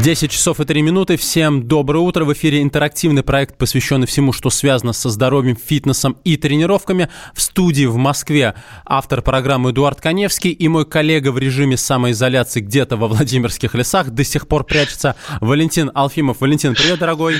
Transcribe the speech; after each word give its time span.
10 0.00 0.30
часов 0.30 0.60
и 0.60 0.64
3 0.64 0.82
минуты. 0.82 1.16
Всем 1.16 1.68
доброе 1.68 2.00
утро. 2.00 2.24
В 2.24 2.32
эфире 2.32 2.62
интерактивный 2.62 3.22
проект, 3.22 3.56
посвященный 3.56 4.06
всему, 4.06 4.32
что 4.32 4.50
связано 4.50 4.92
со 4.92 5.08
здоровьем, 5.08 5.56
фитнесом 5.56 6.16
и 6.24 6.36
тренировками. 6.36 7.08
В 7.32 7.40
студии 7.40 7.86
в 7.86 7.96
Москве 7.96 8.54
автор 8.84 9.22
программы 9.22 9.70
Эдуард 9.70 10.00
Коневский 10.00 10.50
и 10.50 10.68
мой 10.68 10.84
коллега 10.84 11.30
в 11.30 11.38
режиме 11.38 11.76
самоизоляции 11.76 12.60
где-то 12.60 12.96
во 12.96 13.06
Владимирских 13.06 13.74
лесах 13.74 14.10
до 14.10 14.24
сих 14.24 14.48
пор 14.48 14.64
прячется 14.64 15.14
Валентин 15.40 15.90
Алфимов. 15.94 16.40
Валентин, 16.40 16.74
привет, 16.74 16.98
дорогой. 16.98 17.36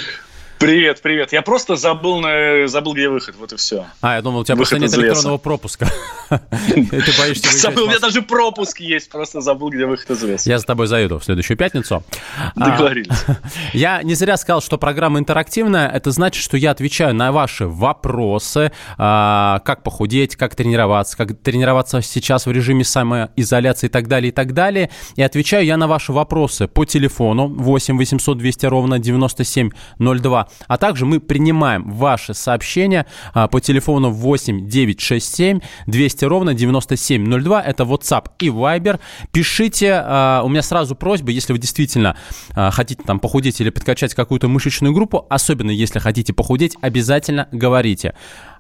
Привет, 0.59 1.03
привет. 1.03 1.33
Я 1.33 1.43
просто 1.43 1.77
забыл, 1.77 2.21
на... 2.21 2.67
забыл, 2.69 2.95
где 2.95 3.09
выход, 3.09 3.35
вот 3.39 3.53
и 3.53 3.57
все. 3.57 3.87
А, 4.01 4.15
я 4.15 4.23
думал, 4.23 4.41
у 4.41 4.45
тебя 4.45 4.55
выход 4.55 4.79
просто 4.79 4.99
нет 4.99 5.07
электронного 5.07 5.39
пропуска. 5.39 5.89
Ты 6.29 7.13
боишься 7.19 7.59
Забыл, 7.59 7.85
у 7.85 7.87
меня 7.89 7.99
даже 7.99 8.23
пропуск 8.23 8.81
есть, 8.81 9.11
просто 9.11 9.41
забыл, 9.41 9.71
где 9.71 9.85
выход 9.85 10.11
из 10.11 10.23
леса. 10.23 10.49
Я 10.49 10.59
за 10.59 10.65
тобой 10.65 10.87
заеду 10.87 11.19
в 11.19 11.25
следующую 11.25 11.57
пятницу. 11.57 12.03
А, 12.57 12.71
Договорились. 12.71 13.25
Я 13.73 14.03
не 14.03 14.15
зря 14.15 14.37
сказал, 14.37 14.63
что 14.63 14.79
программа 14.79 15.19
интерактивная. 15.19 15.89
Это 15.89 16.11
значит, 16.13 16.43
что 16.43 16.57
я 16.57 16.71
отвечаю 16.71 17.15
на 17.15 17.33
ваши 17.33 17.67
вопросы, 17.67 18.73
а, 18.97 19.61
как 19.65 19.83
похудеть, 19.83 20.37
как 20.37 20.55
тренироваться, 20.55 21.17
как 21.17 21.37
тренироваться 21.39 22.01
сейчас 22.01 22.47
в 22.47 22.53
режиме 22.53 22.85
самоизоляции 22.85 23.87
и 23.87 23.91
так 23.91 24.09
далее, 24.09 24.29
и 24.29 24.33
так 24.33 24.55
далее. 24.55 24.91
И 25.17 25.23
отвечаю 25.23 25.65
я 25.65 25.77
на 25.77 25.89
ваши 25.89 26.13
вопросы 26.13 26.69
по 26.69 26.85
телефону 26.85 27.49
8 27.49 27.99
800 27.99 28.39
200 28.39 28.67
ровно 28.67 28.99
9702 28.99 30.44
а 30.67 30.79
также 30.79 31.07
мы 31.07 31.21
принимаем 31.21 31.91
ваши 31.91 32.35
сообщения 32.35 33.07
а, 33.33 33.49
по 33.49 33.61
телефону 33.61 34.11
8 34.11 34.69
967 34.69 35.61
200 35.87 36.25
ровно 36.25 36.55
9702. 36.55 37.63
Это 37.63 37.85
WhatsApp 37.85 38.27
и 38.41 38.49
Viber. 38.49 39.01
Пишите. 39.33 40.03
А, 40.05 40.43
у 40.45 40.49
меня 40.49 40.63
сразу 40.63 40.95
просьба, 40.95 41.31
если 41.31 41.53
вы 41.53 41.59
действительно 41.59 42.17
а, 42.55 42.71
хотите 42.71 43.03
там 43.03 43.21
похудеть 43.21 43.61
или 43.61 43.71
подкачать 43.71 44.15
какую-то 44.15 44.49
мышечную 44.49 44.95
группу, 44.95 45.27
особенно 45.29 45.71
если 45.71 45.99
хотите 45.99 46.33
похудеть, 46.33 46.77
обязательно 46.81 47.49
говорите 47.53 48.15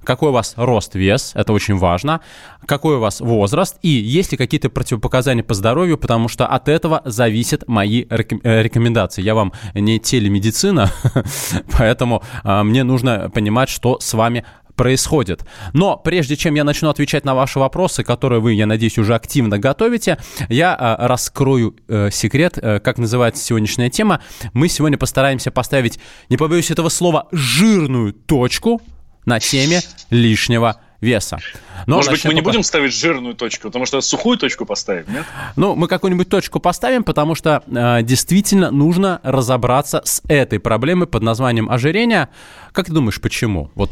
какой 0.04 0.28
у 0.28 0.32
вас 0.32 0.54
рост, 0.56 0.94
вес, 0.94 1.32
это 1.34 1.52
очень 1.52 1.76
важно, 1.76 2.20
какой 2.66 2.96
у 2.96 3.00
вас 3.00 3.20
возраст 3.20 3.78
и 3.82 3.88
есть 3.88 4.32
ли 4.32 4.38
какие-то 4.38 4.70
противопоказания 4.70 5.42
по 5.42 5.54
здоровью, 5.54 5.98
потому 5.98 6.28
что 6.28 6.46
от 6.46 6.68
этого 6.68 7.02
зависят 7.04 7.66
мои 7.66 8.04
э, 8.08 8.16
рекомендации. 8.62 9.22
Я 9.22 9.34
вам 9.34 9.52
не 9.74 9.98
телемедицина, 9.98 10.90
поэтому 11.78 12.22
а, 12.42 12.64
мне 12.64 12.84
нужно 12.84 13.30
понимать, 13.30 13.68
что 13.68 13.98
с 14.00 14.14
вами 14.14 14.44
происходит. 14.76 15.44
Но 15.72 15.96
прежде 15.96 16.36
чем 16.36 16.54
я 16.54 16.64
начну 16.64 16.88
отвечать 16.88 17.24
на 17.24 17.34
ваши 17.34 17.58
вопросы, 17.58 18.02
которые 18.02 18.40
вы, 18.40 18.54
я 18.54 18.66
надеюсь, 18.66 18.98
уже 18.98 19.14
активно 19.14 19.58
готовите, 19.58 20.18
я 20.48 20.74
а, 20.74 21.06
раскрою 21.06 21.76
э, 21.88 22.10
секрет, 22.10 22.58
э, 22.60 22.80
как 22.80 22.98
называется 22.98 23.44
сегодняшняя 23.44 23.90
тема. 23.90 24.20
Мы 24.52 24.68
сегодня 24.68 24.98
постараемся 24.98 25.50
поставить, 25.50 25.98
не 26.28 26.36
побоюсь 26.36 26.70
этого 26.70 26.88
слова, 26.88 27.28
жирную 27.30 28.12
точку 28.12 28.82
на 29.26 29.40
теме 29.40 29.80
лишнего 30.10 30.80
веса. 31.04 31.38
Но 31.86 31.96
Может 31.96 32.10
быть, 32.10 32.24
мы 32.24 32.34
не 32.34 32.40
будем 32.40 32.62
ставить 32.62 32.94
жирную 32.94 33.34
точку, 33.34 33.68
потому 33.68 33.86
что 33.86 34.00
сухую 34.00 34.38
точку 34.38 34.64
поставим, 34.64 35.04
нет? 35.08 35.24
Ну, 35.56 35.76
мы 35.76 35.86
какую-нибудь 35.86 36.28
точку 36.28 36.60
поставим, 36.60 37.04
потому 37.04 37.34
что 37.34 37.62
э, 37.66 38.02
действительно 38.02 38.70
нужно 38.70 39.20
разобраться 39.22 40.02
с 40.04 40.22
этой 40.28 40.58
проблемой 40.58 41.06
под 41.06 41.22
названием 41.22 41.70
ожирение. 41.70 42.28
Как 42.72 42.86
ты 42.86 42.92
думаешь, 42.92 43.20
почему? 43.20 43.70
Вот 43.74 43.90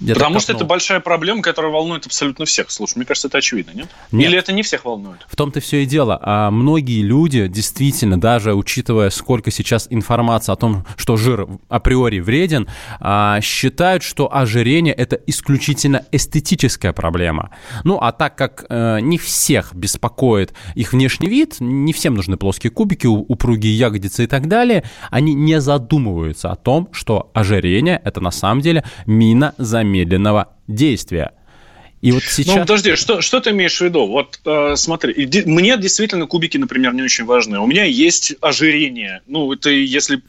Потому 0.00 0.40
что 0.40 0.52
это 0.52 0.64
большая 0.64 1.00
проблема, 1.00 1.42
которая 1.42 1.72
волнует 1.72 2.06
абсолютно 2.06 2.44
всех. 2.44 2.70
Слушай, 2.70 2.98
мне 2.98 3.06
кажется, 3.06 3.28
это 3.28 3.38
очевидно, 3.38 3.70
нет? 3.72 3.88
нет. 4.12 4.28
Или 4.28 4.38
это 4.38 4.52
не 4.52 4.62
всех 4.62 4.84
волнует? 4.84 5.26
В 5.28 5.36
том-то 5.36 5.60
все 5.60 5.82
и 5.82 5.86
дело. 5.86 6.18
А 6.22 6.50
многие 6.50 7.02
люди, 7.02 7.48
действительно, 7.48 8.20
даже 8.20 8.54
учитывая, 8.54 9.10
сколько 9.10 9.50
сейчас 9.50 9.86
информации 9.90 10.52
о 10.52 10.56
том, 10.56 10.84
что 10.96 11.16
жир 11.16 11.48
априори 11.68 12.20
вреден, 12.20 12.68
а, 13.00 13.40
считают, 13.40 14.02
что 14.02 14.34
ожирение– 14.34 14.92
это 14.96 15.16
исключительно 15.26 16.04
эстетическая 16.12 16.92
проблема. 16.92 17.50
Ну, 17.84 17.98
а 17.98 18.12
так 18.12 18.36
как 18.36 18.66
э, 18.68 19.00
не 19.00 19.18
всех 19.18 19.74
беспокоит 19.74 20.52
их 20.74 20.92
внешний 20.92 21.28
вид, 21.28 21.56
не 21.60 21.92
всем 21.92 22.14
нужны 22.14 22.36
плоские 22.36 22.70
кубики, 22.70 23.06
упругие 23.06 23.76
ягодицы 23.76 24.24
и 24.24 24.26
так 24.26 24.48
далее, 24.48 24.84
они 25.10 25.34
не 25.34 25.60
задумываются 25.60 26.50
о 26.50 26.56
том, 26.56 26.88
что 26.92 27.30
ожирение– 27.32 28.00
это 28.04 28.20
на 28.20 28.30
самом 28.30 28.60
деле 28.60 28.84
мина 29.06 29.54
за 29.58 29.85
замедленного 29.86 30.48
действия. 30.66 31.32
И 32.02 32.12
вот 32.12 32.22
сейчас... 32.24 32.54
Ну, 32.54 32.60
подожди, 32.60 32.94
что, 32.94 33.20
что 33.22 33.40
ты 33.40 33.50
имеешь 33.50 33.78
в 33.78 33.80
виду? 33.80 34.06
Вот 34.06 34.38
э, 34.44 34.76
смотри, 34.76 35.26
мне 35.46 35.78
действительно 35.78 36.26
кубики, 36.26 36.58
например, 36.58 36.92
не 36.92 37.02
очень 37.02 37.24
важны. 37.24 37.58
У 37.58 37.66
меня 37.66 37.84
есть 37.84 38.34
ожирение. 38.42 39.22
Ну, 39.26 39.50
это 39.52 39.70
если 39.70 40.20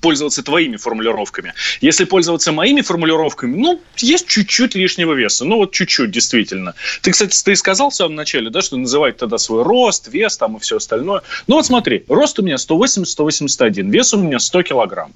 пользоваться 0.00 0.42
твоими 0.42 0.76
формулировками. 0.76 1.52
Если 1.82 2.04
пользоваться 2.04 2.52
моими 2.52 2.80
формулировками, 2.80 3.54
ну, 3.54 3.80
есть 3.98 4.26
чуть-чуть 4.28 4.74
лишнего 4.74 5.12
веса. 5.12 5.44
Ну, 5.44 5.56
вот 5.56 5.72
чуть-чуть, 5.72 6.10
действительно. 6.10 6.74
Ты, 7.02 7.10
кстати, 7.10 7.44
ты 7.44 7.54
сказал 7.54 7.90
в 7.90 7.94
самом 7.94 8.14
начале, 8.14 8.48
да, 8.48 8.62
что 8.62 8.78
называть 8.78 9.18
тогда 9.18 9.36
свой 9.36 9.62
рост, 9.62 10.08
вес 10.08 10.38
там 10.38 10.56
и 10.56 10.60
все 10.60 10.78
остальное. 10.78 11.20
Ну, 11.46 11.56
вот 11.56 11.66
смотри, 11.66 12.04
рост 12.08 12.38
у 12.38 12.42
меня 12.42 12.56
180-181, 12.56 13.90
вес 13.90 14.14
у 14.14 14.18
меня 14.18 14.38
100 14.40 14.62
килограмм. 14.62 15.12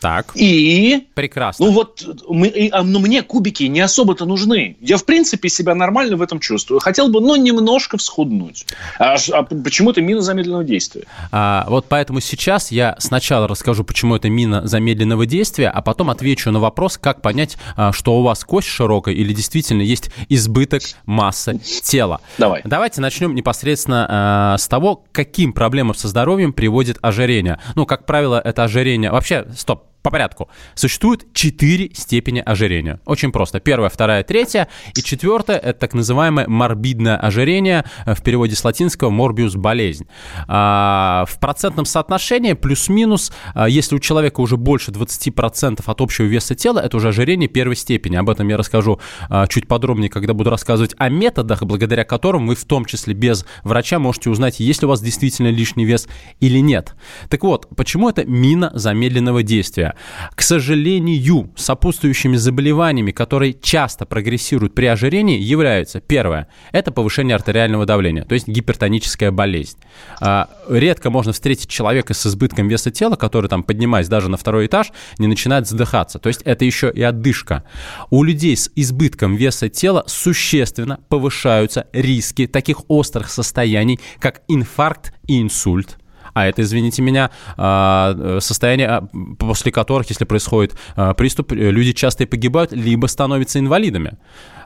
Так. 0.00 0.32
И... 0.34 1.06
Прекрасно. 1.14 1.66
Ну 1.66 1.72
вот, 1.72 2.04
мы, 2.28 2.70
а, 2.72 2.82
ну, 2.82 3.00
мне 3.00 3.22
кубики 3.22 3.64
не 3.64 3.80
особо-то 3.80 4.26
нужны. 4.26 4.76
Я, 4.80 4.96
в 4.96 5.04
принципе, 5.04 5.48
себя 5.48 5.74
нормально 5.74 6.16
в 6.16 6.22
этом 6.22 6.38
чувствую. 6.40 6.80
Хотел 6.80 7.08
бы, 7.08 7.20
ну, 7.20 7.36
немножко 7.36 7.98
всхуднуть. 7.98 8.66
А, 8.98 9.16
а 9.32 9.42
почему 9.42 9.90
это 9.90 10.00
мина 10.00 10.20
замедленного 10.20 10.64
действия? 10.64 11.04
А, 11.32 11.66
вот 11.68 11.86
поэтому 11.88 12.20
сейчас 12.20 12.70
я 12.70 12.96
сначала 12.98 13.48
расскажу, 13.48 13.84
почему 13.84 14.14
это 14.14 14.28
мина 14.28 14.66
замедленного 14.66 15.26
действия, 15.26 15.68
а 15.68 15.82
потом 15.82 16.10
отвечу 16.10 16.50
на 16.50 16.60
вопрос, 16.60 16.96
как 16.96 17.22
понять, 17.22 17.56
а, 17.76 17.92
что 17.92 18.18
у 18.18 18.22
вас 18.22 18.44
кость 18.44 18.68
широкая 18.68 19.14
или 19.14 19.32
действительно 19.32 19.82
есть 19.82 20.10
избыток 20.28 20.82
массы 21.06 21.58
тела. 21.82 22.20
Давай. 22.38 22.62
Давайте 22.64 23.00
начнем 23.00 23.34
непосредственно 23.34 24.06
а, 24.08 24.58
с 24.58 24.68
того, 24.68 25.04
каким 25.12 25.52
проблемам 25.52 25.94
со 25.94 26.08
здоровьем 26.08 26.52
приводит 26.52 26.98
ожирение. 27.02 27.58
Ну, 27.74 27.86
как 27.86 28.06
правило, 28.06 28.40
это 28.42 28.64
ожирение... 28.64 29.10
Вообще, 29.10 29.46
стоп, 29.56 29.87
по 30.08 30.12
порядку. 30.12 30.48
Существует 30.74 31.26
четыре 31.34 31.90
степени 31.92 32.42
ожирения. 32.44 32.98
Очень 33.04 33.30
просто. 33.30 33.60
Первая, 33.60 33.90
вторая, 33.90 34.22
третья. 34.22 34.68
И 34.96 35.02
четвертая– 35.02 35.58
это 35.58 35.78
так 35.80 35.92
называемое 35.92 36.48
морбидное 36.48 37.18
ожирение, 37.18 37.84
э, 38.06 38.14
в 38.14 38.22
переводе 38.22 38.56
с 38.56 38.64
латинского 38.64 39.10
«морбиус»– 39.10 39.54
болезнь. 39.56 40.06
А, 40.46 41.26
в 41.28 41.38
процентном 41.38 41.84
соотношении 41.84 42.54
плюс-минус, 42.54 43.32
а, 43.54 43.68
если 43.68 43.96
у 43.96 43.98
человека 43.98 44.40
уже 44.40 44.56
больше 44.56 44.92
20% 44.92 45.82
от 45.86 46.00
общего 46.00 46.24
веса 46.24 46.54
тела, 46.54 46.78
это 46.80 46.96
уже 46.96 47.08
ожирение 47.08 47.48
первой 47.48 47.76
степени. 47.76 48.16
Об 48.16 48.30
этом 48.30 48.48
я 48.48 48.56
расскажу 48.56 49.00
а, 49.28 49.46
чуть 49.46 49.68
подробнее, 49.68 50.08
когда 50.08 50.32
буду 50.32 50.48
рассказывать 50.48 50.94
о 50.96 51.10
методах, 51.10 51.62
благодаря 51.64 52.04
которым 52.04 52.46
вы 52.46 52.54
в 52.54 52.64
том 52.64 52.86
числе 52.86 53.12
без 53.12 53.44
врача 53.62 53.98
можете 53.98 54.30
узнать, 54.30 54.58
есть 54.58 54.80
ли 54.80 54.86
у 54.86 54.88
вас 54.88 55.02
действительно 55.02 55.48
лишний 55.48 55.84
вес 55.84 56.08
или 56.40 56.60
нет. 56.60 56.94
Так 57.28 57.42
вот, 57.42 57.68
почему 57.76 58.08
это 58.08 58.24
мина 58.24 58.70
замедленного 58.72 59.42
действия? 59.42 59.94
К 60.34 60.42
сожалению, 60.42 61.50
сопутствующими 61.56 62.36
заболеваниями, 62.36 63.10
которые 63.10 63.54
часто 63.54 64.06
прогрессируют 64.06 64.74
при 64.74 64.86
ожирении, 64.86 65.40
являются 65.40 66.00
первое– 66.00 66.48
это 66.72 66.92
повышение 66.92 67.34
артериального 67.34 67.86
давления, 67.86 68.24
то 68.24 68.34
есть 68.34 68.48
гипертоническая 68.48 69.30
болезнь. 69.30 69.78
А, 70.20 70.48
редко 70.68 71.10
можно 71.10 71.32
встретить 71.32 71.68
человека 71.68 72.14
с 72.14 72.26
избытком 72.26 72.68
веса 72.68 72.90
тела, 72.90 73.16
который 73.16 73.48
там, 73.48 73.62
поднимаясь 73.62 74.08
даже 74.08 74.28
на 74.28 74.36
второй 74.36 74.66
этаж, 74.66 74.92
не 75.18 75.26
начинает 75.26 75.66
задыхаться. 75.66 76.18
То 76.18 76.28
есть 76.28 76.42
это 76.42 76.64
еще 76.64 76.90
и 76.94 77.02
отдышка. 77.02 77.64
У 78.10 78.22
людей 78.22 78.56
с 78.56 78.70
избытком 78.74 79.36
веса 79.36 79.68
тела 79.68 80.04
существенно 80.06 80.98
повышаются 81.08 81.86
риски 81.92 82.46
таких 82.46 82.88
острых 82.88 83.30
состояний, 83.30 84.00
как 84.20 84.42
инфаркт 84.48 85.12
и 85.26 85.40
инсульт, 85.40 85.98
а 86.38 86.46
это, 86.46 86.62
извините 86.62 87.02
меня, 87.02 87.30
а, 87.56 88.38
состояние, 88.40 88.88
а, 88.88 89.08
после 89.38 89.72
которых, 89.72 90.08
если 90.08 90.24
происходит 90.24 90.76
а, 90.96 91.14
приступ, 91.14 91.52
люди 91.52 91.92
часто 91.92 92.24
и 92.24 92.26
погибают, 92.26 92.72
либо 92.72 93.06
становятся 93.06 93.58
инвалидами. 93.58 94.18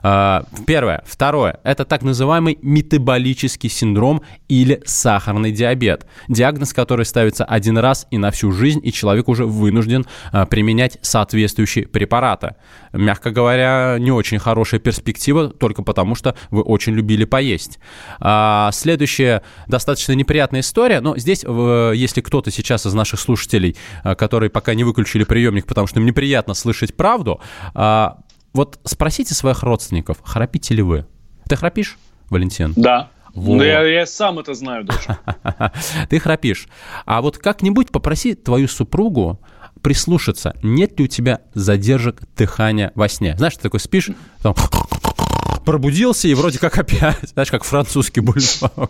А, 0.03 0.43
первое. 0.67 1.01
Второе. 1.05 1.59
Это 1.63 1.85
так 1.85 2.03
называемый 2.03 2.59
метаболический 2.61 3.69
синдром 3.69 4.21
или 4.49 4.81
сахарный 4.85 5.51
диабет. 5.51 6.05
Диагноз, 6.27 6.73
который 6.73 7.05
ставится 7.05 7.45
один 7.45 7.77
раз 7.77 8.05
и 8.11 8.17
на 8.17 8.29
всю 8.31 8.51
жизнь, 8.51 8.81
и 8.83 8.91
человек 8.91 9.29
уже 9.29 9.45
вынужден 9.45 10.05
а, 10.31 10.45
применять 10.45 10.97
соответствующие 11.01 11.87
препараты. 11.87 12.55
Мягко 12.91 13.31
говоря, 13.31 13.95
не 13.97 14.11
очень 14.11 14.39
хорошая 14.39 14.81
перспектива, 14.81 15.47
только 15.49 15.83
потому 15.83 16.15
что 16.15 16.35
вы 16.51 16.61
очень 16.61 16.93
любили 16.93 17.23
поесть. 17.23 17.79
А, 18.19 18.71
следующая 18.73 19.41
достаточно 19.67 20.11
неприятная 20.11 20.59
история, 20.59 20.99
но 20.99 21.17
здесь, 21.17 21.43
если 21.43 22.21
кто-то 22.21 22.51
сейчас 22.51 22.85
из 22.85 22.93
наших 22.93 23.19
слушателей, 23.19 23.77
которые 24.17 24.49
пока 24.49 24.73
не 24.73 24.83
выключили 24.83 25.23
приемник, 25.23 25.65
потому 25.65 25.87
что 25.87 25.99
им 25.99 26.05
неприятно 26.05 26.53
слышать 26.53 26.95
правду, 26.95 27.39
вот 28.53 28.79
спросите 28.83 29.33
своих 29.33 29.63
родственников, 29.63 30.17
храпите 30.23 30.75
ли 30.75 30.81
вы? 30.81 31.05
Ты 31.47 31.55
храпишь, 31.55 31.97
Валентин? 32.29 32.73
Да. 32.75 33.09
Вот. 33.33 33.57
Да 33.57 33.65
я, 33.65 33.81
я 33.83 34.05
сам 34.05 34.37
это 34.39 34.53
знаю 34.53 34.85
даже. 34.85 35.17
Ты 36.09 36.19
храпишь. 36.19 36.67
А 37.05 37.21
вот 37.23 37.39
как-нибудь 37.39 37.91
попроси 37.91 38.35
твою 38.35 38.67
супругу 38.67 39.39
прислушаться, 39.81 40.55
нет 40.61 40.99
ли 40.99 41.05
у 41.05 41.07
тебя 41.07 41.41
задержек 41.55 42.21
дыхания 42.37 42.91
во 42.93 43.09
сне. 43.09 43.35
Знаешь, 43.35 43.55
ты 43.55 43.63
такой 43.63 43.79
спишь, 43.79 44.11
там 44.41 44.53
пробудился 45.63 46.27
и 46.27 46.33
вроде 46.33 46.59
как 46.59 46.77
опять, 46.77 47.17
знаешь, 47.33 47.51
как 47.51 47.63
французский 47.63 48.21
бульдог. 48.21 48.89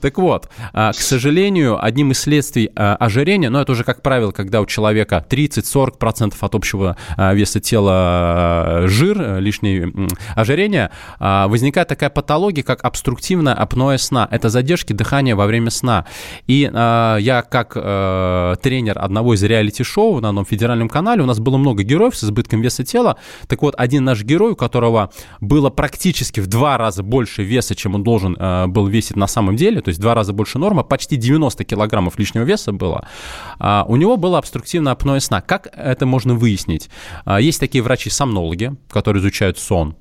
Так 0.00 0.18
вот, 0.18 0.48
а, 0.72 0.92
к 0.92 0.96
сожалению, 0.96 1.82
одним 1.82 2.12
из 2.12 2.20
следствий 2.20 2.70
а, 2.74 2.96
ожирения, 2.96 3.50
но 3.50 3.60
это 3.60 3.72
уже, 3.72 3.84
как 3.84 4.02
правило, 4.02 4.30
когда 4.30 4.60
у 4.60 4.66
человека 4.66 5.24
30-40% 5.28 6.34
от 6.40 6.54
общего 6.54 6.96
а, 7.16 7.34
веса 7.34 7.60
тела 7.60 8.82
жир, 8.86 9.38
лишнее 9.38 9.92
ожирение, 10.34 10.90
возникает 11.18 11.88
такая 11.88 12.10
патология, 12.10 12.62
как 12.62 12.84
обструктивное 12.84 13.54
апноэ 13.54 13.98
сна. 13.98 14.28
Это 14.30 14.48
задержки 14.48 14.92
дыхания 14.92 15.36
во 15.36 15.46
время 15.46 15.70
сна. 15.70 16.06
И 16.46 16.60
я 16.60 17.44
как 17.48 17.72
тренер 17.72 18.98
одного 18.98 19.34
из 19.34 19.42
реалити-шоу 19.42 20.20
на 20.20 20.30
одном 20.30 20.44
федеральном 20.44 20.88
канале, 20.88 21.22
у 21.22 21.26
нас 21.26 21.38
было 21.38 21.56
много 21.56 21.82
героев 21.82 22.16
с 22.16 22.24
избытком 22.24 22.60
веса 22.60 22.84
тела, 22.84 23.16
так 23.46 23.62
вот, 23.62 23.74
один 23.76 24.04
наш 24.04 24.22
герой, 24.22 24.52
у 24.52 24.56
которого 24.56 25.10
было 25.40 25.70
практически 25.70 26.40
в 26.40 26.46
два 26.46 26.78
раза 26.78 27.02
больше 27.02 27.42
веса, 27.42 27.74
чем 27.74 27.94
он 27.94 28.02
должен 28.02 28.36
э, 28.38 28.66
был 28.66 28.86
весить 28.86 29.16
на 29.16 29.26
самом 29.26 29.56
деле, 29.56 29.80
то 29.80 29.88
есть 29.88 29.98
в 29.98 30.02
два 30.02 30.14
раза 30.14 30.32
больше 30.32 30.58
нормы, 30.58 30.84
почти 30.84 31.16
90 31.16 31.64
килограммов 31.64 32.18
лишнего 32.18 32.44
веса 32.44 32.72
было, 32.72 33.06
э, 33.58 33.82
у 33.86 33.96
него 33.96 34.16
было 34.16 34.38
обструктивное 34.38 34.92
апноэ 34.92 35.20
сна. 35.20 35.40
Как 35.40 35.68
это 35.72 36.06
можно 36.06 36.34
выяснить? 36.34 36.90
Э, 37.26 37.38
есть 37.40 37.60
такие 37.60 37.82
врачи-сомнологи, 37.82 38.74
которые 38.88 39.20
изучают 39.20 39.58
сон, 39.58 39.96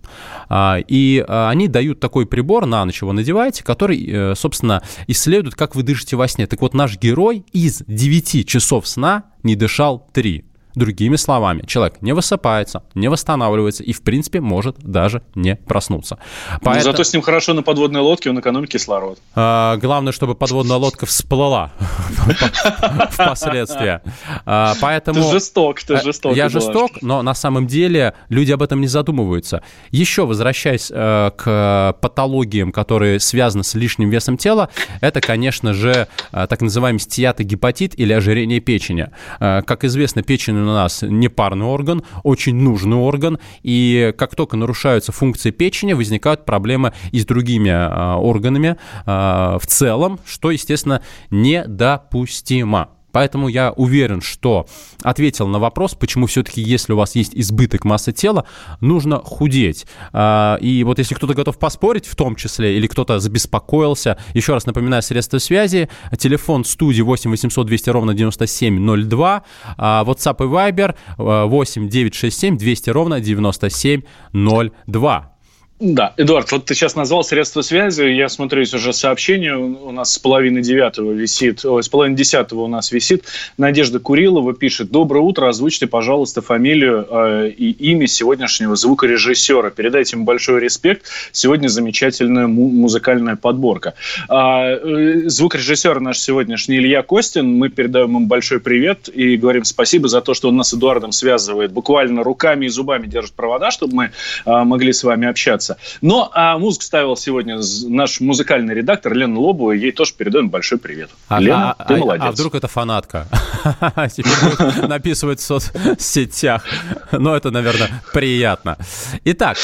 э, 0.49 0.81
и 0.87 1.23
э, 1.27 1.47
они 1.49 1.67
дают 1.67 1.99
такой 1.99 2.25
прибор, 2.25 2.65
на 2.65 2.85
ночь 2.85 3.01
его 3.01 3.13
надеваете, 3.13 3.63
который, 3.63 4.05
э, 4.05 4.35
собственно, 4.35 4.83
исследует, 5.07 5.55
как 5.55 5.75
вы 5.75 5.83
дышите 5.83 6.15
во 6.15 6.27
сне. 6.27 6.47
Так 6.47 6.61
вот, 6.61 6.73
наш 6.73 6.97
герой 6.97 7.45
из 7.51 7.83
9 7.87 8.47
часов 8.47 8.87
сна 8.87 9.25
не 9.43 9.55
дышал 9.55 10.07
3. 10.13 10.48
Другими 10.75 11.15
словами, 11.15 11.63
человек 11.65 12.01
не 12.01 12.13
высыпается, 12.13 12.83
не 12.93 13.09
восстанавливается 13.09 13.83
и, 13.83 13.91
в 13.91 14.01
принципе, 14.01 14.39
может 14.39 14.77
даже 14.79 15.23
не 15.35 15.55
проснуться. 15.55 16.19
Поэтому... 16.61 16.91
Зато 16.91 17.03
с 17.03 17.13
ним 17.13 17.21
хорошо 17.21 17.53
на 17.53 17.63
подводной 17.63 18.01
лодке, 18.01 18.29
он 18.29 18.39
экономит 18.39 18.69
кислород. 18.69 19.19
А, 19.35 19.77
главное, 19.77 20.13
чтобы 20.13 20.35
подводная 20.35 20.77
лодка 20.77 21.05
всплыла 21.05 21.71
впоследствии. 23.11 23.99
А, 24.45 24.75
поэтому... 24.79 25.21
Ты 25.21 25.31
жесток, 25.31 25.81
ты 25.81 26.01
жесток. 26.01 26.35
Я 26.35 26.49
жесток, 26.49 26.91
но 27.01 27.21
на 27.21 27.33
самом 27.33 27.67
деле 27.67 28.13
люди 28.29 28.51
об 28.51 28.61
этом 28.61 28.79
не 28.81 28.87
задумываются. 28.87 29.63
Еще 29.91 30.25
возвращаясь 30.25 30.91
э, 30.93 31.31
к 31.35 31.97
патологиям, 32.01 32.71
которые 32.71 33.19
связаны 33.19 33.63
с 33.63 33.73
лишним 33.73 34.09
весом 34.09 34.37
тела, 34.37 34.69
это, 35.01 35.21
конечно 35.21 35.73
же, 35.73 36.07
э, 36.31 36.47
так 36.47 36.61
называемый 36.61 36.99
стеатогепатит 36.99 37.99
или 37.99 38.13
ожирение 38.13 38.59
печени. 38.59 39.09
Э, 39.39 39.61
как 39.65 39.83
известно, 39.83 40.21
печень 40.23 40.58
у 40.63 40.73
нас 40.73 41.01
непарный 41.01 41.65
орган, 41.65 42.03
очень 42.23 42.55
нужный 42.55 42.97
орган, 42.97 43.39
и 43.63 44.13
как 44.17 44.35
только 44.35 44.57
нарушаются 44.57 45.11
функции 45.11 45.51
печени, 45.51 45.93
возникают 45.93 46.45
проблемы 46.45 46.93
и 47.11 47.19
с 47.19 47.25
другими 47.25 47.71
а, 47.71 48.17
органами 48.17 48.77
а, 49.05 49.57
в 49.59 49.67
целом, 49.67 50.19
что, 50.25 50.51
естественно, 50.51 51.01
недопустимо. 51.29 52.89
Поэтому 53.11 53.47
я 53.47 53.71
уверен, 53.71 54.21
что 54.21 54.67
ответил 55.01 55.47
на 55.47 55.57
вопрос, 55.59 55.95
почему 55.95 56.27
все-таки, 56.27 56.61
если 56.61 56.93
у 56.93 56.97
вас 56.97 57.15
есть 57.15 57.31
избыток 57.33 57.85
массы 57.85 58.11
тела, 58.11 58.45
нужно 58.81 59.19
худеть. 59.19 59.87
А, 60.13 60.57
и 60.61 60.83
вот 60.83 60.99
если 60.99 61.15
кто-то 61.15 61.33
готов 61.33 61.57
поспорить 61.57 62.05
в 62.05 62.15
том 62.15 62.35
числе, 62.35 62.77
или 62.77 62.85
кто-то 62.87 63.19
забеспокоился, 63.19 64.17
еще 64.33 64.53
раз 64.53 64.65
напоминаю, 64.65 65.03
средства 65.03 65.39
связи, 65.39 65.89
телефон 66.17 66.65
студии 66.65 67.01
8 67.01 67.29
800 67.29 67.67
200 67.67 67.89
ровно 67.89 68.13
9702, 68.13 69.43
WhatsApp 69.77 70.35
и 70.39 70.47
Viber 70.47 70.95
8 71.17 71.89
967 71.89 72.57
200 72.57 72.89
ровно 72.89 73.19
9702. 73.19 75.38
Да, 75.79 76.13
Эдуард, 76.17 76.51
вот 76.51 76.65
ты 76.65 76.75
сейчас 76.75 76.97
назвал 76.97 77.23
средства 77.23 77.61
связи, 77.61 78.03
я 78.03 78.27
смотрю, 78.27 78.59
есть 78.59 78.73
уже 78.73 78.91
сообщение, 78.91 79.55
у 79.55 79.91
нас 79.91 80.11
с 80.11 80.19
половины 80.19 80.61
девятого 80.61 81.13
висит, 81.13 81.63
ой, 81.63 81.81
с 81.81 81.87
половины 81.87 82.17
десятого 82.17 82.63
у 82.63 82.67
нас 82.67 82.91
висит, 82.91 83.23
Надежда 83.57 83.99
Курилова 83.99 84.53
пишет, 84.53 84.91
доброе 84.91 85.21
утро, 85.21 85.47
озвучьте, 85.47 85.87
пожалуйста, 85.87 86.41
фамилию 86.41 87.07
э, 87.09 87.51
и 87.55 87.71
имя 87.91 88.07
сегодняшнего 88.07 88.75
звукорежиссера, 88.75 89.69
передайте 89.69 90.17
ему 90.17 90.25
большой 90.25 90.59
респект, 90.59 91.05
сегодня 91.31 91.69
замечательная 91.69 92.47
му- 92.47 92.67
музыкальная 92.67 93.37
подборка. 93.37 93.93
А, 94.27 94.65
э, 94.71 95.29
звукорежиссер 95.29 96.01
наш 96.01 96.19
сегодняшний 96.19 96.79
Илья 96.79 97.03
Костин, 97.03 97.57
мы 97.57 97.69
передаем 97.69 98.09
ему 98.09 98.27
большой 98.27 98.59
привет 98.59 99.07
и 99.07 99.37
говорим 99.37 99.63
спасибо 99.63 100.09
за 100.09 100.19
то, 100.19 100.33
что 100.33 100.49
он 100.49 100.57
нас 100.57 100.71
с 100.71 100.73
Эдуардом 100.73 101.13
связывает, 101.13 101.71
буквально 101.71 102.21
руками 102.21 102.65
и 102.65 102.67
зубами 102.67 103.07
держит 103.07 103.31
провода, 103.31 103.71
чтобы 103.71 103.95
мы 103.95 104.11
э, 104.45 104.63
могли 104.65 104.91
с 104.91 105.05
вами 105.05 105.25
общаться 105.25 105.68
нравится. 105.69 105.77
Но 106.01 106.31
а 106.33 106.57
музыку 106.57 106.83
ставил 106.83 107.15
сегодня 107.15 107.59
наш 107.87 108.19
музыкальный 108.19 108.73
редактор 108.73 109.13
Лена 109.13 109.39
Лобова. 109.39 109.71
Ей 109.71 109.91
тоже 109.91 110.13
передаем 110.13 110.49
большой 110.49 110.77
привет. 110.77 111.09
А, 111.27 111.39
Лена, 111.39 111.71
а, 111.73 111.85
ты 111.85 111.95
а, 111.95 111.97
молодец. 111.97 112.25
А 112.27 112.31
вдруг 112.31 112.55
это 112.55 112.67
фанатка? 112.67 113.27
Написывает 114.87 115.39
в 115.39 115.43
соцсетях. 115.43 116.65
Но 117.11 117.35
это, 117.35 117.51
наверное, 117.51 118.01
приятно. 118.13 118.77
Итак, 119.25 119.57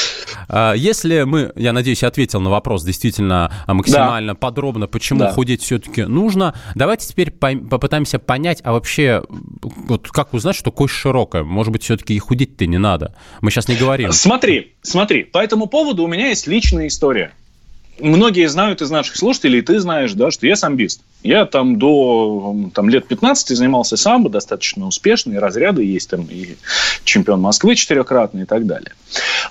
а, 0.47 0.73
если 0.73 1.23
мы, 1.23 1.51
я 1.55 1.73
надеюсь, 1.73 2.03
ответил 2.03 2.41
на 2.41 2.49
вопрос 2.49 2.83
действительно 2.83 3.51
максимально 3.67 4.33
да. 4.33 4.39
подробно, 4.39 4.87
почему 4.87 5.27
худеть 5.29 5.61
все-таки 5.61 6.03
нужно, 6.03 6.53
давайте 6.75 7.07
теперь 7.07 7.31
попытаемся 7.31 8.19
понять, 8.19 8.61
а 8.63 8.73
вообще, 8.73 9.23
вот 9.29 10.09
как 10.09 10.33
узнать, 10.33 10.55
что 10.55 10.71
кость 10.71 10.93
широкая? 10.93 11.43
Может 11.43 11.71
быть, 11.71 11.83
все-таки 11.83 12.13
и 12.13 12.19
худеть-то 12.19 12.65
не 12.65 12.77
надо? 12.77 13.15
Мы 13.41 13.51
сейчас 13.51 13.67
не 13.67 13.75
говорим. 13.75 14.11
Смотри, 14.11 14.75
смотри, 14.81 15.23
по 15.23 15.39
этому 15.39 15.67
поводу 15.67 15.94
поводу 15.95 16.03
у 16.03 16.07
меня 16.07 16.29
есть 16.29 16.47
личная 16.47 16.87
история. 16.87 17.31
Многие 17.99 18.49
знают 18.49 18.81
из 18.81 18.91
наших 18.91 19.15
слушателей, 19.15 19.61
ты 19.61 19.79
знаешь, 19.79 20.11
да, 20.11 20.29
что 20.29 20.45
я 20.45 20.57
самбист. 20.57 20.99
Я 21.23 21.45
там 21.45 21.79
до 21.79 22.53
там, 22.73 22.89
лет 22.89 23.07
15 23.07 23.55
занимался 23.55 23.95
самбо 23.95 24.29
достаточно 24.29 24.85
успешно, 24.85 25.33
и 25.33 25.37
разряды 25.37 25.83
есть 25.83 26.09
там, 26.09 26.27
и 26.29 26.55
чемпион 27.05 27.39
Москвы 27.39 27.75
четырехкратный 27.75 28.41
и 28.41 28.45
так 28.45 28.65
далее. 28.65 28.91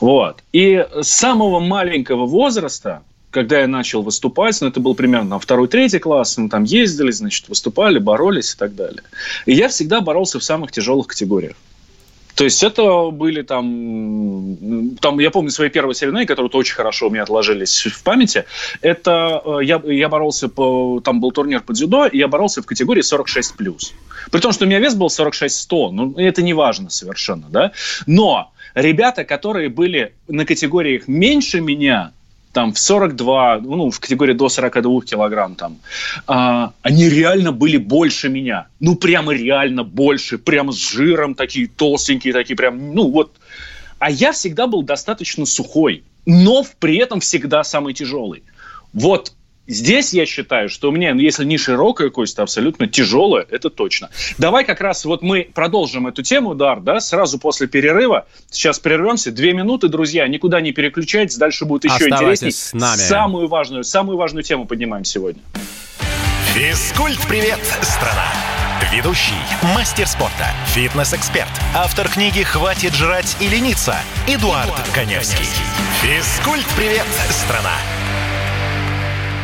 Вот. 0.01 0.43
И 0.53 0.87
с 1.01 1.09
самого 1.09 1.61
маленького 1.61 2.27
возраста, 2.27 3.01
когда 3.31 3.61
я 3.61 3.67
начал 3.67 4.03
выступать, 4.03 4.61
ну, 4.61 4.69
это 4.69 4.79
был 4.81 4.95
примерно 4.95 5.39
второй-третий 5.39 5.99
класс, 5.99 6.37
мы 6.37 6.51
там 6.51 6.65
ездили, 6.65 7.13
значит, 7.13 7.49
выступали, 7.49 7.99
боролись 7.99 8.53
и 8.53 8.59
так 8.59 8.75
далее. 8.75 9.03
И 9.47 9.55
я 9.55 9.69
всегда 9.69 10.03
боролся 10.03 10.39
в 10.39 10.45
самых 10.45 10.71
тяжелых 10.71 11.07
категориях. 11.07 11.57
То 12.35 12.45
есть 12.45 12.63
это 12.63 13.11
были 13.11 13.43
там, 13.43 14.97
там 15.01 15.19
я 15.21 15.31
помню 15.31 15.51
свои 15.51 15.69
первые 15.69 15.95
соревнования, 15.95 16.27
которые 16.27 16.51
очень 16.53 16.75
хорошо 16.75 17.07
у 17.07 17.11
меня 17.11 17.23
отложились 17.23 17.87
в 17.87 18.03
памяти. 18.03 18.45
Это 18.81 19.41
э, 19.45 19.59
я, 19.63 19.81
я 19.85 20.09
боролся 20.09 20.49
по, 20.49 21.01
там 21.01 21.21
был 21.21 21.31
турнир 21.31 21.61
по 21.61 21.73
дзюдо, 21.73 22.07
и 22.07 22.19
я 22.19 22.29
боролся 22.29 22.63
в 22.63 22.67
категории 22.67 23.03
46 23.03 23.57
плюс. 23.57 23.95
При 24.31 24.41
том, 24.41 24.53
что 24.53 24.65
у 24.65 24.69
меня 24.69 24.81
вес 24.81 24.95
был 24.95 25.07
46-100, 25.07 25.91
ну 25.91 26.15
это 26.17 26.43
не 26.43 26.55
важно 26.55 26.91
совершенно, 26.91 27.47
да. 27.49 27.73
Но 28.07 28.53
ребята, 28.75 29.25
которые 29.25 29.69
были 29.69 30.15
на 30.27 30.45
категориях 30.45 31.07
меньше 31.07 31.61
меня, 31.61 32.13
там 32.55 32.73
в 32.73 32.79
42, 32.79 33.61
ну, 33.61 33.91
в 33.91 34.01
категории 34.01 34.33
до 34.33 34.49
42 34.49 35.01
килограмм 35.03 35.57
там, 35.57 35.79
а, 36.27 36.73
они 36.83 37.09
реально 37.09 37.53
были 37.53 37.77
больше 37.77 38.29
меня. 38.29 38.69
Ну, 38.81 38.95
прямо 38.95 39.35
реально 39.35 39.83
больше, 39.83 40.39
прямо 40.39 40.73
с 40.73 40.77
жиром 40.77 41.35
такие 41.35 41.67
толстенькие, 41.67 42.33
такие 42.33 42.57
прям, 42.57 42.95
ну, 42.95 43.11
вот. 43.11 43.33
А 43.99 44.11
я 44.11 44.33
всегда 44.33 44.67
был 44.67 44.83
достаточно 44.83 45.45
сухой, 45.47 46.05
но 46.27 46.65
при 46.79 46.97
этом 46.97 47.21
всегда 47.21 47.65
самый 47.65 47.93
тяжелый. 47.93 48.45
Вот 48.93 49.33
Здесь 49.67 50.13
я 50.13 50.27
считаю, 50.27 50.69
что 50.69 50.91
у 50.91 50.93
меня, 50.93 51.15
ну, 51.15 51.21
если 51.21 51.45
не 51.45 51.57
широкая 51.57 52.11
кость, 52.11 52.37
то 52.37 52.43
абсолютно 52.43 52.87
тяжелая, 52.87 53.47
это 53.51 53.71
точно. 53.71 54.11
Давай 54.37 54.65
как 54.65 54.81
раз 54.81 55.05
вот 55.05 55.23
мы 55.23 55.49
продолжим 55.55 56.07
эту 56.07 56.23
тему, 56.23 56.55
Дар, 56.55 56.81
да, 56.81 57.01
сразу 57.01 57.39
после 57.39 57.67
перерыва. 57.67 58.27
Сейчас 58.51 58.79
прервемся. 58.79 59.33
Две 59.33 59.55
минуты, 59.55 59.89
друзья, 59.89 60.29
никуда 60.29 60.61
не 60.61 60.73
переключайтесь, 60.73 61.37
дальше 61.37 61.65
будет 61.65 61.85
еще 61.85 62.09
интереснее. 62.09 62.53
с 62.53 62.75
нами. 62.75 62.99
Самую 62.99 63.49
важную, 63.49 63.85
самую 63.85 64.19
важную 64.19 64.43
тему 64.43 64.67
поднимаем 64.67 65.05
сегодня. 65.05 65.43
Физкульт-привет, 66.53 67.61
страна! 67.83 68.33
Ведущий, 68.93 69.33
мастер 69.75 70.07
спорта, 70.07 70.51
фитнес-эксперт, 70.69 71.49
автор 71.75 72.09
книги 72.09 72.43
«Хватит 72.43 72.95
жрать 72.95 73.37
и 73.41 73.49
лениться» 73.49 73.97
Эдуард, 74.29 74.67
Эдуард 74.67 74.89
Коневский. 74.93 75.47
Физкульт-привет, 76.03 77.07
страна! 77.31 77.73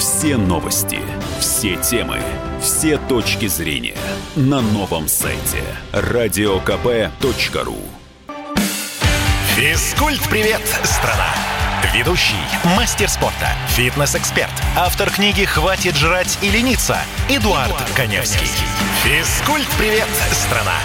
все 0.00 0.38
новости, 0.38 0.98
все 1.40 1.76
темы, 1.76 2.20
все 2.58 2.96
точки 2.96 3.46
зрения 3.48 3.98
на 4.34 4.62
новом 4.62 5.08
сайте 5.08 5.62
радиокп.ру. 5.92 7.76
Физкульт-привет, 9.56 10.62
страна! 10.84 11.34
Ведущий, 11.92 12.32
мастер 12.78 13.10
спорта, 13.10 13.52
фитнес-эксперт, 13.68 14.52
автор 14.74 15.10
книги 15.10 15.44
«Хватит 15.44 15.94
жрать 15.96 16.38
и 16.40 16.48
лениться» 16.48 16.96
Эдуард, 17.28 17.68
Эдуард 17.68 17.90
Коневский. 17.94 18.48
Физкульт-привет, 19.04 20.08
страна! 20.32 20.78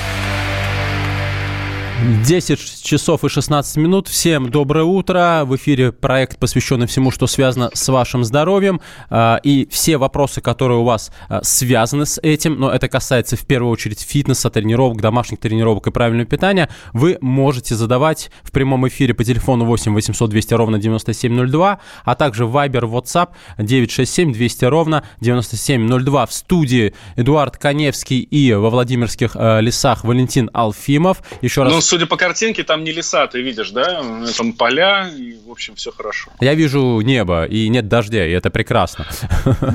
10 2.04 2.84
часов 2.84 3.24
и 3.24 3.30
16 3.30 3.78
минут. 3.78 4.10
Всем 4.10 4.52
доброе 4.52 4.84
утро. 4.84 5.44
В 5.46 5.56
эфире 5.56 5.94
проект, 5.94 6.38
посвященный 6.38 6.88
всему, 6.88 7.10
что 7.10 7.26
связано 7.26 7.72
с 7.74 7.88
вашим 7.88 8.26
здоровьем. 8.26 8.82
А, 9.10 9.40
и 9.44 9.66
все 9.72 9.96
вопросы, 9.98 10.42
которые 10.42 10.80
у 10.80 10.84
вас 10.84 11.12
а, 11.30 11.42
связаны 11.42 12.06
с 12.06 12.20
этим, 12.22 12.60
но 12.60 12.70
это 12.70 12.90
касается 12.90 13.38
в 13.38 13.46
первую 13.46 13.72
очередь 13.72 14.02
фитнеса, 14.02 14.50
тренировок, 14.50 15.00
домашних 15.02 15.40
тренировок 15.40 15.88
и 15.88 15.92
правильного 15.92 16.28
питания, 16.28 16.70
вы 16.92 17.18
можете 17.22 17.76
задавать 17.76 18.30
в 18.44 18.52
прямом 18.52 18.86
эфире 18.90 19.14
по 19.14 19.24
телефону 19.24 19.64
8 19.64 19.94
800 19.94 20.30
200 20.30 20.54
ровно 20.54 20.80
9702, 20.80 21.80
а 22.04 22.16
также 22.16 22.44
Viber, 22.44 22.82
WhatsApp 22.82 23.30
967 23.58 24.34
200 24.34 24.66
ровно 24.66 25.04
9702. 25.22 26.26
В 26.26 26.34
студии 26.34 26.94
Эдуард 27.16 27.58
Коневский 27.58 28.20
и 28.20 28.54
во 28.54 28.70
Владимирских 28.70 29.32
а, 29.36 29.62
лесах 29.62 30.04
Валентин 30.04 30.50
Алфимов. 30.54 31.24
Еще 31.42 31.64
раз... 31.64 31.85
Судя 31.86 32.08
по 32.08 32.18
картинке, 32.18 32.64
там 32.64 32.84
не 32.84 32.92
леса, 32.92 33.28
ты 33.28 33.42
видишь, 33.42 33.70
да? 33.70 34.02
Там 34.38 34.54
поля, 34.54 35.08
и, 35.16 35.38
в 35.46 35.52
общем, 35.52 35.76
все 35.76 35.92
хорошо. 35.92 36.32
Я 36.42 36.56
вижу 36.56 37.00
небо, 37.02 37.46
и 37.46 37.70
нет 37.70 37.88
дождя, 37.88 38.26
и 38.26 38.32
это 38.32 38.50
прекрасно. 38.50 39.06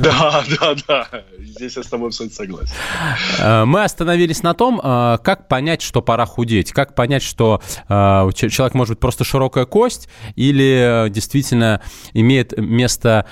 Да, 0.01 0.43
да, 0.61 0.75
да. 0.89 1.09
Здесь 1.39 1.77
я 1.77 1.83
с 1.83 1.87
тобой 1.87 2.09
абсолютно 2.09 2.37
согласен. 2.37 2.73
Э, 3.39 3.65
мы 3.65 3.85
остановились 3.85 4.43
на 4.43 4.55
том, 4.55 4.81
э, 4.83 5.19
как 5.23 5.47
понять, 5.47 5.83
что 5.83 6.01
пора 6.01 6.27
худеть, 6.27 6.73
как 6.73 6.95
понять, 6.95 7.23
что 7.23 7.61
э, 7.89 8.31
человек 8.33 8.75
может 8.75 8.95
быть 8.95 9.01
просто 9.01 9.25
широкая 9.25 9.67
кость 9.67 10.09
или 10.37 11.09
действительно 11.11 11.83
имеет 12.15 12.57
место 12.57 13.27